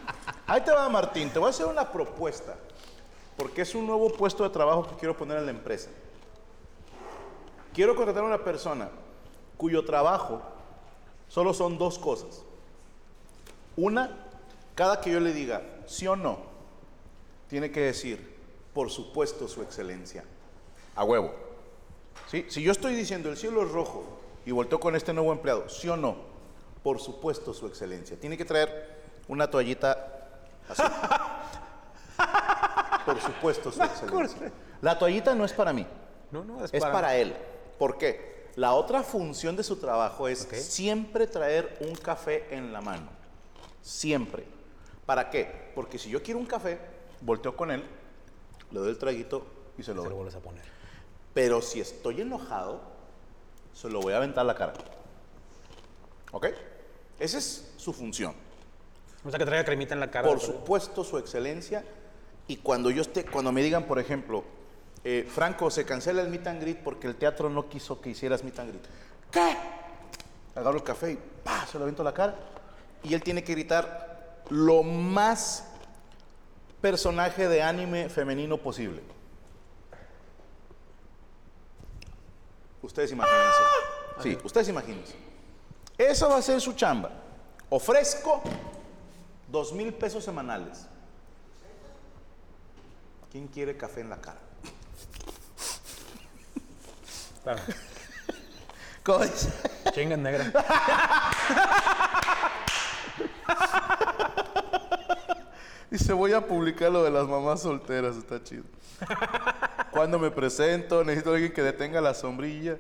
Ahí 0.48 0.62
te 0.62 0.72
va, 0.72 0.90
Martín. 0.90 1.30
Te 1.30 1.38
voy 1.38 1.48
a 1.48 1.50
hacer 1.52 1.68
una 1.68 1.92
propuesta. 1.92 2.56
Porque 3.36 3.62
es 3.62 3.76
un 3.76 3.86
nuevo 3.86 4.12
puesto 4.12 4.44
de 4.44 4.50
trabajo 4.50 4.88
que 4.88 4.96
quiero 4.96 5.16
poner 5.16 5.38
en 5.38 5.46
la 5.46 5.52
empresa. 5.52 5.90
Quiero 7.78 7.96
contratar 7.96 8.24
a 8.24 8.26
una 8.26 8.44
persona 8.44 8.90
cuyo 9.56 9.86
trabajo 9.86 10.42
solo 11.28 11.54
son 11.54 11.78
dos 11.78 12.00
cosas. 12.00 12.42
Una, 13.76 14.10
cada 14.74 15.00
que 15.00 15.12
yo 15.12 15.20
le 15.20 15.32
diga 15.32 15.62
sí 15.86 16.08
o 16.08 16.16
no, 16.16 16.40
tiene 17.48 17.70
que 17.70 17.82
decir, 17.82 18.36
por 18.74 18.90
supuesto, 18.90 19.48
su 19.48 19.62
excelencia. 19.62 20.26
A 20.96 21.04
huevo. 21.04 21.32
¿Sí? 22.26 22.48
Si 22.50 22.64
yo 22.64 22.72
estoy 22.72 22.96
diciendo 22.96 23.30
el 23.30 23.38
cielo 23.38 23.62
es 23.62 23.72
rojo 23.72 24.06
y 24.44 24.50
volteo 24.50 24.80
con 24.80 24.96
este 24.96 25.14
nuevo 25.14 25.32
empleado, 25.32 25.70
sí 25.70 25.88
o 25.88 25.96
no, 25.96 26.16
por 26.82 27.00
supuesto, 27.00 27.54
su 27.54 27.68
excelencia. 27.68 28.20
Tiene 28.20 28.40
que 28.40 28.46
traer 28.46 29.04
una 29.28 29.52
toallita 29.52 30.30
así. 30.68 30.82
Por 33.06 33.22
supuesto, 33.22 33.72
su 33.72 33.84
excelencia. 33.84 34.52
La 34.82 34.98
toallita 34.98 35.36
no 35.36 35.46
es 35.46 35.54
para 35.54 35.72
mí, 35.72 35.86
No, 36.32 36.44
no, 36.44 36.66
es, 36.66 36.74
es 36.74 36.82
para, 36.82 36.92
para 36.92 37.16
él. 37.16 37.38
¿Por 37.78 37.98
qué? 37.98 38.48
La 38.56 38.74
otra 38.74 39.04
función 39.04 39.56
de 39.56 39.64
su 39.64 39.76
trabajo 39.76 40.28
es 40.28 40.40
siempre 40.40 41.28
traer 41.28 41.78
un 41.82 41.94
café 41.94 42.48
en 42.56 42.74
la 42.74 42.82
mano. 42.82 43.10
Siempre. 43.82 44.46
¿Para 45.06 45.30
qué? 45.30 45.72
Porque 45.76 46.00
si 46.00 46.10
yo 46.10 46.24
quiero 46.24 46.40
un 46.40 46.46
café, 46.46 46.80
volteo 47.22 47.56
con 47.56 47.72
él, 47.72 47.84
le 48.72 48.80
doy 48.80 48.90
el 48.90 48.98
traguito 48.98 49.46
y 49.78 49.84
se 49.84 49.94
lo 49.94 50.04
Se 50.04 50.10
lo 50.10 50.16
vuelves 50.16 50.36
a 50.36 50.40
poner. 50.40 50.64
Pero 51.34 51.62
si 51.62 51.80
estoy 51.80 52.22
enojado, 52.22 52.82
se 53.74 53.90
lo 53.90 54.02
voy 54.02 54.14
a 54.14 54.18
aventar 54.18 54.42
a 54.42 54.48
la 54.48 54.56
cara. 54.56 54.74
¿Ok? 56.32 56.48
Esa 57.20 57.38
es 57.38 57.74
su 57.78 57.94
función. 57.94 58.34
O 59.24 59.30
sea, 59.30 59.38
que 59.38 59.46
traiga 59.46 59.64
cremita 59.64 59.94
en 59.94 60.00
la 60.00 60.10
cara. 60.10 60.28
Por 60.28 60.40
supuesto, 60.40 61.04
su 61.04 61.18
excelencia. 61.18 61.86
Y 62.48 62.58
cuando 62.58 62.90
yo 62.90 63.04
esté, 63.04 63.26
cuando 63.26 63.52
me 63.52 63.62
digan, 63.62 63.84
por 63.86 64.00
ejemplo, 64.00 64.44
eh, 65.04 65.28
Franco, 65.30 65.70
se 65.70 65.86
cancela 65.86 66.22
el 66.22 66.30
meet 66.30 66.48
and 66.48 66.62
greet 66.62 66.84
porque 66.84 67.08
el 67.08 67.16
teatro 67.16 67.50
no 67.50 67.70
quiso 67.70 68.02
que 68.02 68.10
hicieras 68.10 68.44
meet 68.44 68.60
and 68.60 68.70
greet. 68.70 68.86
¿Qué? 69.32 69.58
Agarro 70.56 70.78
el 70.78 70.84
café 70.84 71.12
y 71.12 71.20
¡pa! 71.44 71.66
se 71.66 71.78
lo 71.78 71.84
aviento 71.84 72.02
a 72.02 72.06
la 72.06 72.14
cara. 72.14 72.36
Y 73.04 73.14
él 73.14 73.22
tiene 73.22 73.44
que 73.44 73.54
gritar 73.54 74.44
lo 74.50 74.84
más 74.84 75.66
personaje 76.82 77.48
de 77.48 77.62
anime 77.62 78.10
femenino 78.10 78.58
posible. 78.58 79.02
Ustedes 82.82 83.12
imagínense. 83.12 83.62
Sí, 84.24 84.38
ustedes 84.44 84.70
imagínense. 84.70 85.16
Eso 85.98 86.30
va 86.30 86.38
a 86.38 86.42
ser 86.42 86.62
su 86.62 86.74
chamba. 86.74 87.12
Ofrezco 87.70 88.42
dos 89.48 89.74
mil 89.74 89.94
pesos 89.94 90.24
semanales. 90.24 90.88
¿Quién 93.32 93.48
quiere 93.48 93.76
café 93.76 94.02
en 94.02 94.10
la 94.10 94.22
cara? 94.22 94.40
Claro. 97.48 97.62
¿Cómo 99.04 99.20
dice? 99.20 99.50
Chinga 99.94 100.18
negra. 100.18 100.52
Dice, 105.90 106.12
voy 106.12 106.34
a 106.34 106.46
publicar 106.46 106.92
lo 106.92 107.06
de 107.06 107.10
las 107.10 107.26
mamás 107.26 107.62
solteras, 107.62 108.18
está 108.18 108.44
chido. 108.44 108.66
Cuando 109.92 110.20
me 110.20 110.30
presento, 110.30 111.06
necesito 111.06 111.32
a 111.32 111.36
alguien 111.36 111.54
que 111.54 111.64
detenga 111.64 112.02
la 112.02 112.14
sombrilla. 112.14 112.78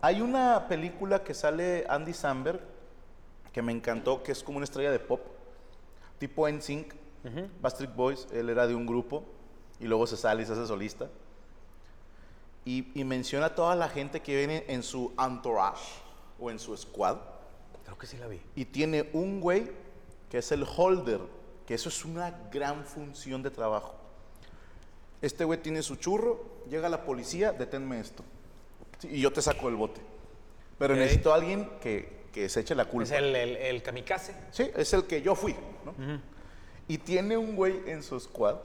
Hay 0.00 0.22
una 0.22 0.66
película 0.66 1.22
que 1.22 1.34
sale 1.34 1.84
Andy 1.86 2.14
Samberg, 2.14 2.60
que 3.52 3.60
me 3.60 3.72
encantó, 3.72 4.22
que 4.22 4.32
es 4.32 4.42
como 4.42 4.56
una 4.56 4.64
estrella 4.64 4.90
de 4.90 4.98
pop, 4.98 5.20
tipo 6.18 6.48
NSYNC, 6.48 6.94
Backstreet 7.60 7.94
Boys, 7.94 8.26
él 8.32 8.48
era 8.48 8.66
de 8.66 8.74
un 8.74 8.86
grupo, 8.86 9.26
y 9.78 9.84
luego 9.84 10.06
se 10.06 10.16
sale 10.16 10.42
y 10.42 10.46
se 10.46 10.54
hace 10.54 10.66
solista. 10.66 11.10
Y, 12.64 12.90
y 12.98 13.04
menciona 13.04 13.46
a 13.46 13.54
toda 13.54 13.74
la 13.74 13.88
gente 13.88 14.20
que 14.20 14.36
viene 14.36 14.64
en 14.68 14.82
su 14.82 15.12
entourage, 15.18 15.84
o 16.38 16.50
en 16.50 16.58
su 16.58 16.76
squad, 16.76 17.16
Creo 17.84 17.98
que 17.98 18.06
sí 18.06 18.16
la 18.18 18.28
vi. 18.28 18.40
Y 18.54 18.66
tiene 18.66 19.10
un 19.14 19.40
güey 19.40 19.70
que 20.30 20.38
es 20.38 20.52
el 20.52 20.64
holder, 20.64 21.20
que 21.66 21.74
eso 21.74 21.88
es 21.88 22.04
una 22.04 22.30
gran 22.52 22.84
función 22.84 23.42
de 23.42 23.50
trabajo. 23.50 23.94
Este 25.20 25.44
güey 25.44 25.60
tiene 25.60 25.82
su 25.82 25.96
churro, 25.96 26.40
llega 26.68 26.88
la 26.88 27.04
policía, 27.04 27.52
deténme 27.52 27.98
esto. 28.00 28.22
Y 29.02 29.20
yo 29.20 29.32
te 29.32 29.42
saco 29.42 29.68
el 29.68 29.74
bote. 29.76 30.00
Pero 30.78 30.94
Ok. 30.94 31.00
necesito 31.00 31.32
a 31.32 31.36
alguien 31.36 31.68
que, 31.80 32.26
que 32.32 32.48
se 32.48 32.60
eche 32.60 32.74
la 32.76 32.84
culpa. 32.84 33.04
Es 33.04 33.10
el, 33.22 33.34
el, 33.34 33.56
el 33.56 33.82
kamikaze. 33.82 34.34
Sí, 34.52 34.70
es 34.76 34.92
el 34.92 35.04
que 35.04 35.20
yo 35.20 35.34
fui, 35.34 35.56
¿no? 35.84 35.92
Y 36.86 36.98
tiene 36.98 37.36
un 37.36 37.56
güey 37.56 37.82
en 37.86 38.02
su 38.04 38.18
squad 38.20 38.56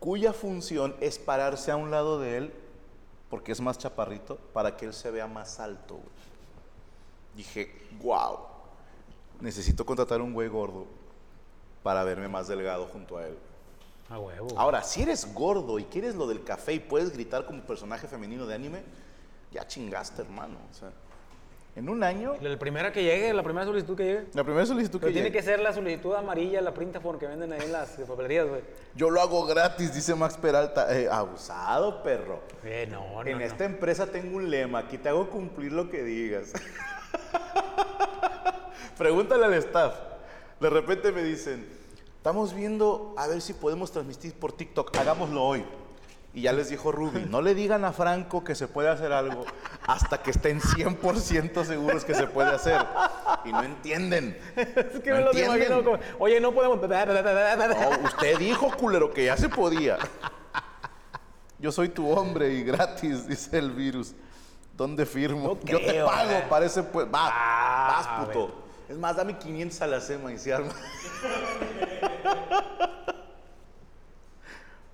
cuya 0.00 0.32
función 0.32 0.96
es 1.00 1.18
pararse 1.18 1.70
a 1.70 1.76
un 1.76 1.90
lado 1.90 2.18
de 2.20 2.36
él, 2.36 2.52
porque 3.30 3.52
es 3.52 3.60
más 3.60 3.78
chaparrito, 3.78 4.36
para 4.52 4.76
que 4.76 4.86
él 4.86 4.94
se 4.94 5.10
vea 5.10 5.26
más 5.26 5.60
alto. 5.60 5.94
güey. 5.94 6.08
Dije, 7.36 7.88
wow, 8.02 8.38
necesito 9.40 9.84
contratar 9.84 10.20
un 10.20 10.32
güey 10.32 10.48
gordo 10.48 10.86
para 11.82 12.02
verme 12.04 12.28
más 12.28 12.48
delgado 12.48 12.86
junto 12.86 13.18
a 13.18 13.26
él. 13.26 13.38
A 14.10 14.18
huevo. 14.18 14.48
Ahora, 14.56 14.82
si 14.82 15.02
eres 15.02 15.32
gordo 15.34 15.78
y 15.78 15.84
quieres 15.84 16.14
lo 16.14 16.26
del 16.26 16.42
café 16.42 16.72
y 16.72 16.80
puedes 16.80 17.12
gritar 17.12 17.44
como 17.44 17.62
personaje 17.62 18.08
femenino 18.08 18.46
de 18.46 18.54
anime, 18.54 18.82
ya 19.52 19.66
chingaste, 19.66 20.22
hermano. 20.22 20.56
O 20.70 20.74
sea, 20.74 20.90
en 21.78 21.88
un 21.88 22.02
año, 22.02 22.34
La 22.40 22.58
primera 22.58 22.90
que 22.92 23.04
llegue, 23.04 23.32
la 23.32 23.42
primera 23.44 23.64
solicitud 23.64 23.96
que 23.96 24.04
llegue. 24.04 24.24
la 24.34 24.42
primera 24.42 24.66
solicitud 24.66 24.98
Pero 24.98 25.08
que 25.08 25.12
tiene 25.12 25.28
llegue- 25.28 25.32
que 25.32 25.42
ser 25.42 25.60
la 25.60 25.72
solicitud 25.72 26.12
amarilla, 26.14 26.60
la 26.60 26.74
printaform 26.74 27.18
que 27.20 27.26
venden 27.28 27.52
ahí 27.52 27.60
en 27.64 27.72
las 27.72 27.90
papelerías, 27.90 28.48
güey. 28.48 28.62
Yo 28.96 29.10
lo 29.10 29.20
hago 29.20 29.46
gratis, 29.46 29.94
dice 29.94 30.14
Max 30.16 30.36
Peralta. 30.36 30.92
Eh, 30.98 31.08
abusado, 31.10 32.02
perro. 32.02 32.40
Eh, 32.64 32.88
no, 32.90 33.22
no, 33.22 33.30
en 33.30 33.38
no. 33.38 33.44
esta 33.44 33.64
empresa 33.64 34.06
tengo 34.08 34.36
un 34.36 34.50
lema, 34.50 34.80
aquí 34.80 34.98
te 34.98 35.08
hago 35.08 35.30
cumplir 35.30 35.72
lo 35.72 35.88
que 35.88 36.02
digas. 36.02 36.52
Pregúntale 38.98 39.44
al 39.44 39.54
staff. 39.54 39.94
De 40.60 40.70
repente 40.70 41.12
me 41.12 41.22
dicen, 41.22 41.66
estamos 42.16 42.52
viendo 42.54 43.14
a 43.16 43.28
ver 43.28 43.40
si 43.40 43.52
podemos 43.52 43.92
transmitir 43.92 44.34
por 44.34 44.52
TikTok, 44.52 44.96
hagámoslo 44.96 45.42
hoy. 45.44 45.64
Y 46.34 46.42
ya 46.42 46.52
les 46.52 46.68
dijo 46.68 46.92
Ruby, 46.92 47.26
no 47.28 47.40
le 47.40 47.54
digan 47.54 47.84
a 47.84 47.92
Franco 47.92 48.44
que 48.44 48.54
se 48.54 48.68
puede 48.68 48.88
hacer 48.90 49.12
algo 49.12 49.44
hasta 49.86 50.22
que 50.22 50.30
estén 50.30 50.60
100% 50.60 51.64
seguros 51.64 52.04
que 52.04 52.14
se 52.14 52.26
puede 52.26 52.50
hacer. 52.50 52.84
Y 53.44 53.52
no 53.52 53.62
entienden. 53.62 54.38
Es 54.54 55.00
que 55.00 55.10
¿No 55.10 55.16
me 55.16 55.22
lo 55.22 55.32
imagino 55.32 55.84
como, 55.84 55.98
oye, 56.18 56.40
no 56.40 56.52
podemos... 56.52 56.78
No, 56.80 58.04
usted 58.04 58.38
dijo, 58.38 58.70
culero, 58.76 59.12
que 59.12 59.24
ya 59.24 59.36
se 59.36 59.48
podía. 59.48 59.98
Yo 61.58 61.72
soy 61.72 61.88
tu 61.88 62.08
hombre 62.10 62.52
y 62.52 62.62
gratis, 62.62 63.26
dice 63.26 63.58
el 63.58 63.72
virus. 63.72 64.14
¿Dónde 64.76 65.06
firmo? 65.06 65.48
No 65.48 65.60
Yo 65.64 65.80
te 65.80 66.04
pago, 66.04 66.30
eh. 66.30 66.44
parece 66.48 66.84
pues. 66.84 67.06
Va, 67.06 67.30
Ah, 67.32 68.16
vas, 68.16 68.26
puto. 68.26 68.54
Es 68.88 68.96
más, 68.96 69.16
dame 69.16 69.36
500 69.36 69.82
a 69.82 69.86
la 69.88 70.00
sema 70.00 70.32
y 70.32 70.38
se 70.38 70.54
arma. 70.54 70.72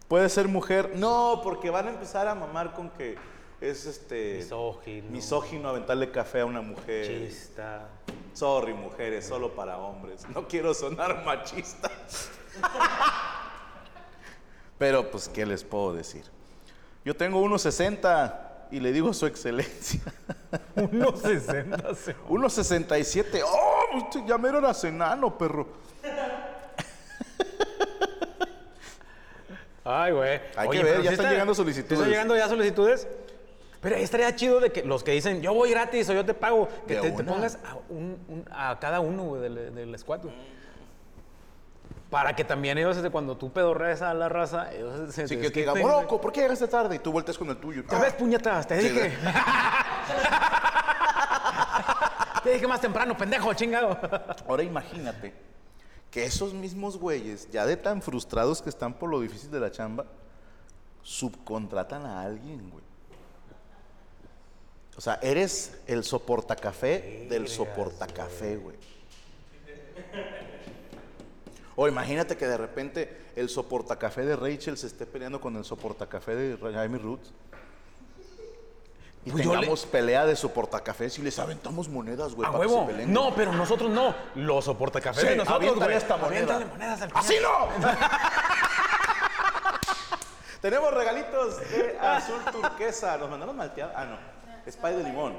Puede 0.09 0.29
ser 0.29 0.49
mujer. 0.49 0.93
No, 0.97 1.41
porque 1.43 1.71
van 1.71 1.89
a 1.89 1.91
empezar 1.91 2.29
a 2.29 2.35
mamar 2.35 2.75
con 2.75 2.91
que 2.91 3.17
es 3.61 3.87
este. 3.87 4.39
Misógino. 4.39 5.11
Misógino 5.11 5.69
aventarle 5.69 6.11
café 6.11 6.41
a 6.41 6.47
una 6.47 6.61
mujer. 6.61 7.29
Chista. 7.29 7.89
Sorry, 8.35 8.75
mujeres, 8.75 9.27
solo 9.27 9.55
para 9.55 9.79
hombres. 9.79 10.27
No 10.35 10.49
quiero 10.49 10.75
sonar 10.75 11.25
machista. 11.25 11.91
Pero, 14.79 15.11
pues, 15.11 15.29
¿qué 15.29 15.47
les 15.47 15.63
puedo 15.63 15.95
decir? 15.95 16.25
Yo 17.05 17.17
tengo 17.17 17.43
1.60 17.45 18.69
y 18.73 18.81
le 18.81 18.93
digo 18.93 19.15
su 19.15 19.27
excelencia. 19.27 20.01
Unos 20.75 21.21
60 21.21 21.95
se... 21.95 22.17
1.67. 22.29 23.43
¡Oh! 23.47 24.27
Ya 24.27 24.37
mero 24.37 24.59
eras 24.59 24.83
enano, 24.85 25.39
perro. 25.39 25.69
Ay, 29.85 30.13
güey. 30.13 30.41
Hay 30.57 30.69
que 30.71 30.83
ver, 30.83 31.03
ya 31.03 31.11
sí 31.11 31.15
están 31.15 31.31
llegando 31.31 31.55
solicitudes. 31.55 31.93
¿Están 31.99 32.11
llegando 32.11 32.37
ya 32.37 32.49
solicitudes? 32.49 33.07
Pero 33.81 33.97
estaría 33.97 34.35
chido 34.35 34.61
de 34.61 34.73
que 34.73 34.83
los 34.83 35.05
que 35.05 35.13
dicen, 35.13 35.43
yo 35.43 35.53
voy 35.53 35.71
gratis 35.71 36.09
o 36.09 36.15
yo 36.15 36.25
te 36.25 36.33
pago, 36.33 36.69
que 36.89 36.97
te, 36.97 37.11
te 37.11 37.23
pongas 37.25 37.59
a, 37.67 37.75
un- 37.91 38.19
un- 38.29 38.49
a 38.51 38.79
cada 38.81 39.01
uno 39.01 39.25
güey, 39.25 39.43
del, 39.43 39.75
del 39.75 39.99
squad, 39.99 40.21
güey. 40.23 40.35
Para 42.09 42.35
que 42.35 42.45
también 42.45 42.79
ellos, 42.79 42.97
este, 42.97 43.11
cuando 43.11 43.37
tú 43.37 43.53
pedorreas 43.53 44.01
a 44.01 44.15
la 44.15 44.29
raza, 44.31 44.73
ellos 44.73 45.13
se 45.15 45.27
que 45.39 45.51
te. 45.51 45.67
Moroco, 45.67 46.19
¿por 46.21 46.33
qué 46.33 46.41
llegaste 46.43 46.67
tarde? 46.69 46.97
Y 46.97 46.99
tú 47.01 47.13
volteas 47.13 47.37
con 47.37 47.51
el 47.51 47.57
tuyo. 47.59 47.83
¿Ya 47.91 47.99
ves, 47.99 48.15
puñetas? 48.15 48.67
Te 48.67 48.81
Sí, 48.81 48.89
dije. 48.89 49.13
te 52.43 52.51
dije 52.53 52.67
más 52.67 52.81
temprano, 52.81 53.17
pendejo, 53.17 53.53
chingado. 53.55 53.99
Ahora 54.49 54.63
imagínate 54.63 55.33
que 56.15 56.25
esos 56.25 56.55
mismos 56.55 56.97
güeyes, 56.97 57.51
ya 57.51 57.67
de 57.67 57.77
tan 57.77 58.01
frustrados 58.01 58.63
que 58.63 58.71
están 58.71 58.95
por 58.95 59.11
lo 59.11 59.21
difícil 59.21 59.51
de 59.51 59.59
la 59.59 59.73
chamba, 59.73 60.07
subcontratan 61.03 62.07
a 62.07 62.23
alguien, 62.23 62.71
güey. 62.71 62.85
O 64.97 65.01
sea, 65.01 65.19
eres 65.21 65.77
el 65.89 66.05
soportacafé 66.05 67.27
del 67.29 67.49
soportacafé, 67.49 68.59
güey. 68.59 68.77
O 71.75 71.89
imagínate 71.89 72.37
que 72.37 72.47
de 72.47 72.59
repente 72.59 73.33
el 73.35 73.49
soportacafé 73.49 74.25
de 74.25 74.37
Rachel 74.37 74.79
se 74.79 74.87
esté 74.87 75.07
peleando 75.07 75.41
con 75.41 75.57
el 75.57 75.65
soportacafé 75.65 76.37
de 76.37 76.57
Jaime 76.57 76.99
Roots. 76.99 77.33
Y 79.27 79.31
Pues 79.31 79.47
le- 79.47 79.51
tengamos 79.53 79.87
pelea 79.87 80.27
de 80.27 80.37
soportacafés 80.37 81.19
y 81.19 81.23
les 81.23 81.39
aventamos 81.39 81.89
monedas, 81.89 82.35
güey, 82.35 82.47
A 82.47 82.53
para 82.53 82.65
que 82.65 82.69
se 82.69 82.75
huevo. 82.75 82.87
peleen. 82.89 83.11
No, 83.13 83.35
pero 83.35 83.53
nosotros 83.53 83.89
no. 83.91 84.15
Los 84.35 84.67
soportacafés 84.67 85.23
Sí, 85.23 85.29
de 85.31 85.37
nosotros, 85.37 85.77
güey. 85.77 85.97
esta 85.97 86.17
moneda. 86.19 86.57
Aviéntale 86.57 86.65
monedas 86.67 87.01
al 87.03 87.11
¡Así 87.15 87.37
no! 87.43 87.89
Tenemos 90.61 90.95
regalitos 90.95 91.59
de 91.71 91.99
azul 92.01 92.41
turquesa. 92.51 93.17
¿Nos 93.19 93.31
mandaron 93.31 93.57
malteado? 93.57 93.93
Ah, 93.95 94.05
no. 94.07 94.17
Es 94.67 94.77
pay 94.77 94.95
de 94.97 95.05
limón. 95.05 95.35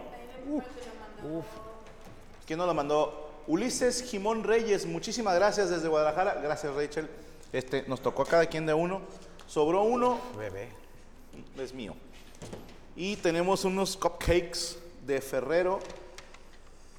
Uf. 0.49 0.63
¿Quién 2.45 2.59
nos 2.59 2.67
lo 2.67 2.73
mandó? 2.73 3.31
Ulises 3.47 4.03
Jimón 4.03 4.43
Reyes. 4.43 4.85
Muchísimas 4.85 5.35
gracias 5.35 5.69
desde 5.69 5.87
Guadalajara. 5.87 6.35
Gracias, 6.41 6.73
Rachel. 6.75 7.09
Este, 7.51 7.83
nos 7.87 8.01
tocó 8.01 8.23
a 8.23 8.27
cada 8.27 8.45
quien 8.47 8.65
de 8.65 8.73
uno. 8.73 9.01
Sobró 9.47 9.83
uno, 9.83 10.19
Bebé. 10.37 10.69
es 11.57 11.73
mío. 11.73 11.95
Y 12.95 13.17
tenemos 13.17 13.65
unos 13.65 13.97
cupcakes 13.97 14.77
de 15.05 15.19
Ferrero 15.21 15.79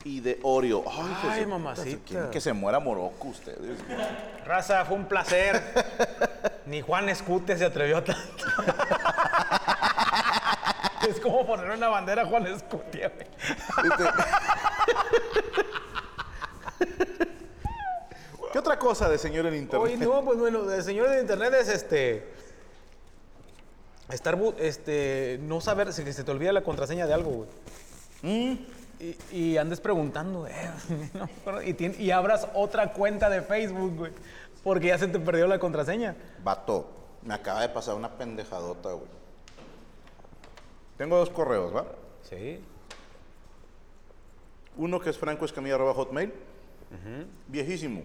y 0.05 0.21
de 0.21 0.39
Oreo. 0.43 0.85
Ay, 0.87 1.17
Ay, 1.23 1.41
de 1.41 1.45
puta, 1.47 1.59
mamacita. 1.59 2.31
que 2.31 2.41
se 2.41 2.53
muera 2.53 2.79
Morocco 2.79 3.29
ustedes. 3.29 3.79
Raza, 4.45 4.85
fue 4.85 4.97
un 4.97 5.07
placer. 5.07 5.61
Ni 6.67 6.81
Juan 6.81 7.09
Escute 7.09 7.57
se 7.57 7.65
atrevió 7.65 7.99
a 7.99 8.05
tanto. 8.05 8.45
es 11.09 11.21
como 11.21 11.47
poner 11.47 11.71
una 11.71 11.89
bandera 11.89 12.23
a 12.23 12.27
Juan 12.27 12.47
Escute, 12.47 13.09
güey. 13.09 13.27
¿Qué 18.53 18.59
otra 18.59 18.79
cosa 18.79 19.09
de 19.09 19.19
señor 19.19 19.47
en 19.47 19.55
internet? 19.55 19.87
Oye, 19.87 19.97
no, 19.97 20.25
pues 20.25 20.39
bueno, 20.39 20.71
el 20.71 20.83
señor 20.83 21.11
de 21.11 21.21
internet 21.21 21.55
es 21.61 21.69
este. 21.69 22.33
Estar, 24.11 24.39
este, 24.59 25.39
no 25.43 25.61
saber, 25.61 25.93
si 25.93 26.11
se 26.13 26.23
te 26.25 26.31
olvida 26.31 26.53
la 26.53 26.63
contraseña 26.63 27.07
de 27.07 27.15
algo, 27.15 27.31
güey. 27.31 27.49
Mm. 28.23 28.59
Y, 28.99 29.37
y 29.37 29.57
andes 29.59 29.81
preguntando, 29.81 30.47
eh, 30.47 30.53
no 31.15 31.27
me 31.27 31.33
acuerdo, 31.33 31.63
y, 31.63 31.75
tien- 31.75 31.99
y 31.99 32.11
abras 32.13 32.49
otra 32.55 32.93
cuenta 32.93 33.29
de 33.29 33.43
Facebook, 33.43 33.95
güey. 33.97 34.13
Porque 34.65 34.89
ya 34.89 34.99
se 34.99 35.07
te 35.09 35.19
perdió 35.21 35.47
la 35.47 35.59
contraseña. 35.59 36.17
Vato, 36.43 36.89
me 37.23 37.35
acaba 37.35 37.61
de 37.63 37.69
pasar 37.69 37.95
una 37.95 38.11
pendejadota, 38.17 38.93
güey. 38.93 39.07
Tengo 40.97 41.19
dos 41.19 41.31
correos, 41.31 41.75
¿va? 41.75 41.85
Sí. 42.23 42.61
Uno 44.77 44.99
que 45.01 45.11
es 45.11 45.19
francoescamilla.hotmail. 45.19 46.33
Viejísimo. 47.49 48.03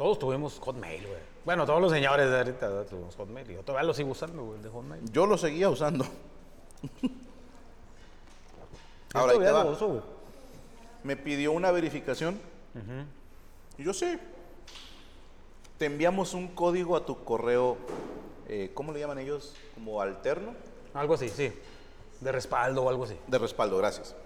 Todos 0.00 0.18
tuvimos 0.18 0.58
Hotmail, 0.60 1.06
güey. 1.06 1.20
Bueno, 1.44 1.66
todos 1.66 1.78
los 1.78 1.92
señores 1.92 2.30
de 2.30 2.38
ahorita 2.38 2.86
tuvimos 2.86 3.14
Hotmail. 3.16 3.50
Y 3.50 3.54
yo 3.56 3.62
todavía 3.62 3.86
lo 3.86 3.92
sigo 3.92 4.12
usando, 4.12 4.44
güey, 4.44 4.56
el 4.56 4.62
de 4.62 4.70
Hotmail. 4.70 5.12
Yo 5.12 5.26
lo 5.26 5.36
seguía 5.36 5.68
usando. 5.68 6.06
Ahora 9.12 9.34
ahí 9.34 9.38
te 9.40 9.52
va. 9.52 9.66
uso. 9.66 10.02
Me 11.04 11.16
pidió 11.16 11.52
una 11.52 11.70
verificación. 11.70 12.40
Y 13.76 13.84
yo 13.84 13.92
sí. 13.92 14.18
Te 15.76 15.84
enviamos 15.84 16.32
un 16.32 16.48
código 16.48 16.96
a 16.96 17.04
tu 17.04 17.22
correo, 17.22 17.76
eh, 18.48 18.70
¿cómo 18.72 18.94
le 18.94 19.00
llaman 19.00 19.18
ellos? 19.18 19.54
Como 19.74 20.00
alterno. 20.00 20.54
Algo 20.94 21.12
así, 21.12 21.28
sí. 21.28 21.52
De 22.20 22.32
respaldo 22.32 22.84
o 22.84 22.88
algo 22.88 23.04
así. 23.04 23.18
De 23.26 23.36
respaldo, 23.36 23.76
gracias. 23.76 24.16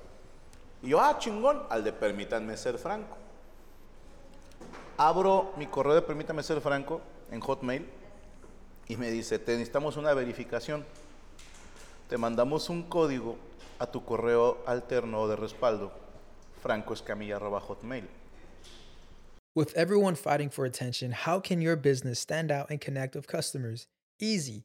Y 0.84 0.90
yo, 0.90 1.00
ah, 1.00 1.16
chingón, 1.18 1.64
al 1.68 1.82
de 1.82 1.92
permítanme 1.92 2.56
ser 2.56 2.78
franco. 2.78 3.23
Abro 4.96 5.52
mi 5.56 5.66
correo 5.66 5.94
de 5.94 6.02
permítame 6.02 6.42
ser 6.42 6.60
franco 6.60 7.00
en 7.30 7.40
Hotmail 7.40 7.86
y 8.86 8.96
me 8.96 9.10
dice, 9.10 9.38
te 9.38 9.52
necesitamos 9.52 9.96
una 9.96 10.14
verificación. 10.14 10.84
Te 12.08 12.18
mandamos 12.18 12.68
un 12.68 12.82
código 12.84 13.36
a 13.78 13.86
tu 13.86 14.04
correo 14.04 14.62
alterno 14.66 15.26
de 15.26 15.36
respaldo. 15.36 16.04
francoescamilla.hotmail. 16.64 18.08
With 19.54 19.72
everyone 19.76 20.16
fighting 20.16 20.50
for 20.50 20.64
attention, 20.64 21.12
how 21.12 21.38
can 21.38 21.60
your 21.60 21.76
business 21.76 22.18
stand 22.18 22.50
out 22.50 22.70
and 22.70 22.80
connect 22.80 23.14
with 23.14 23.26
customers? 23.26 23.86
Easy. 24.18 24.64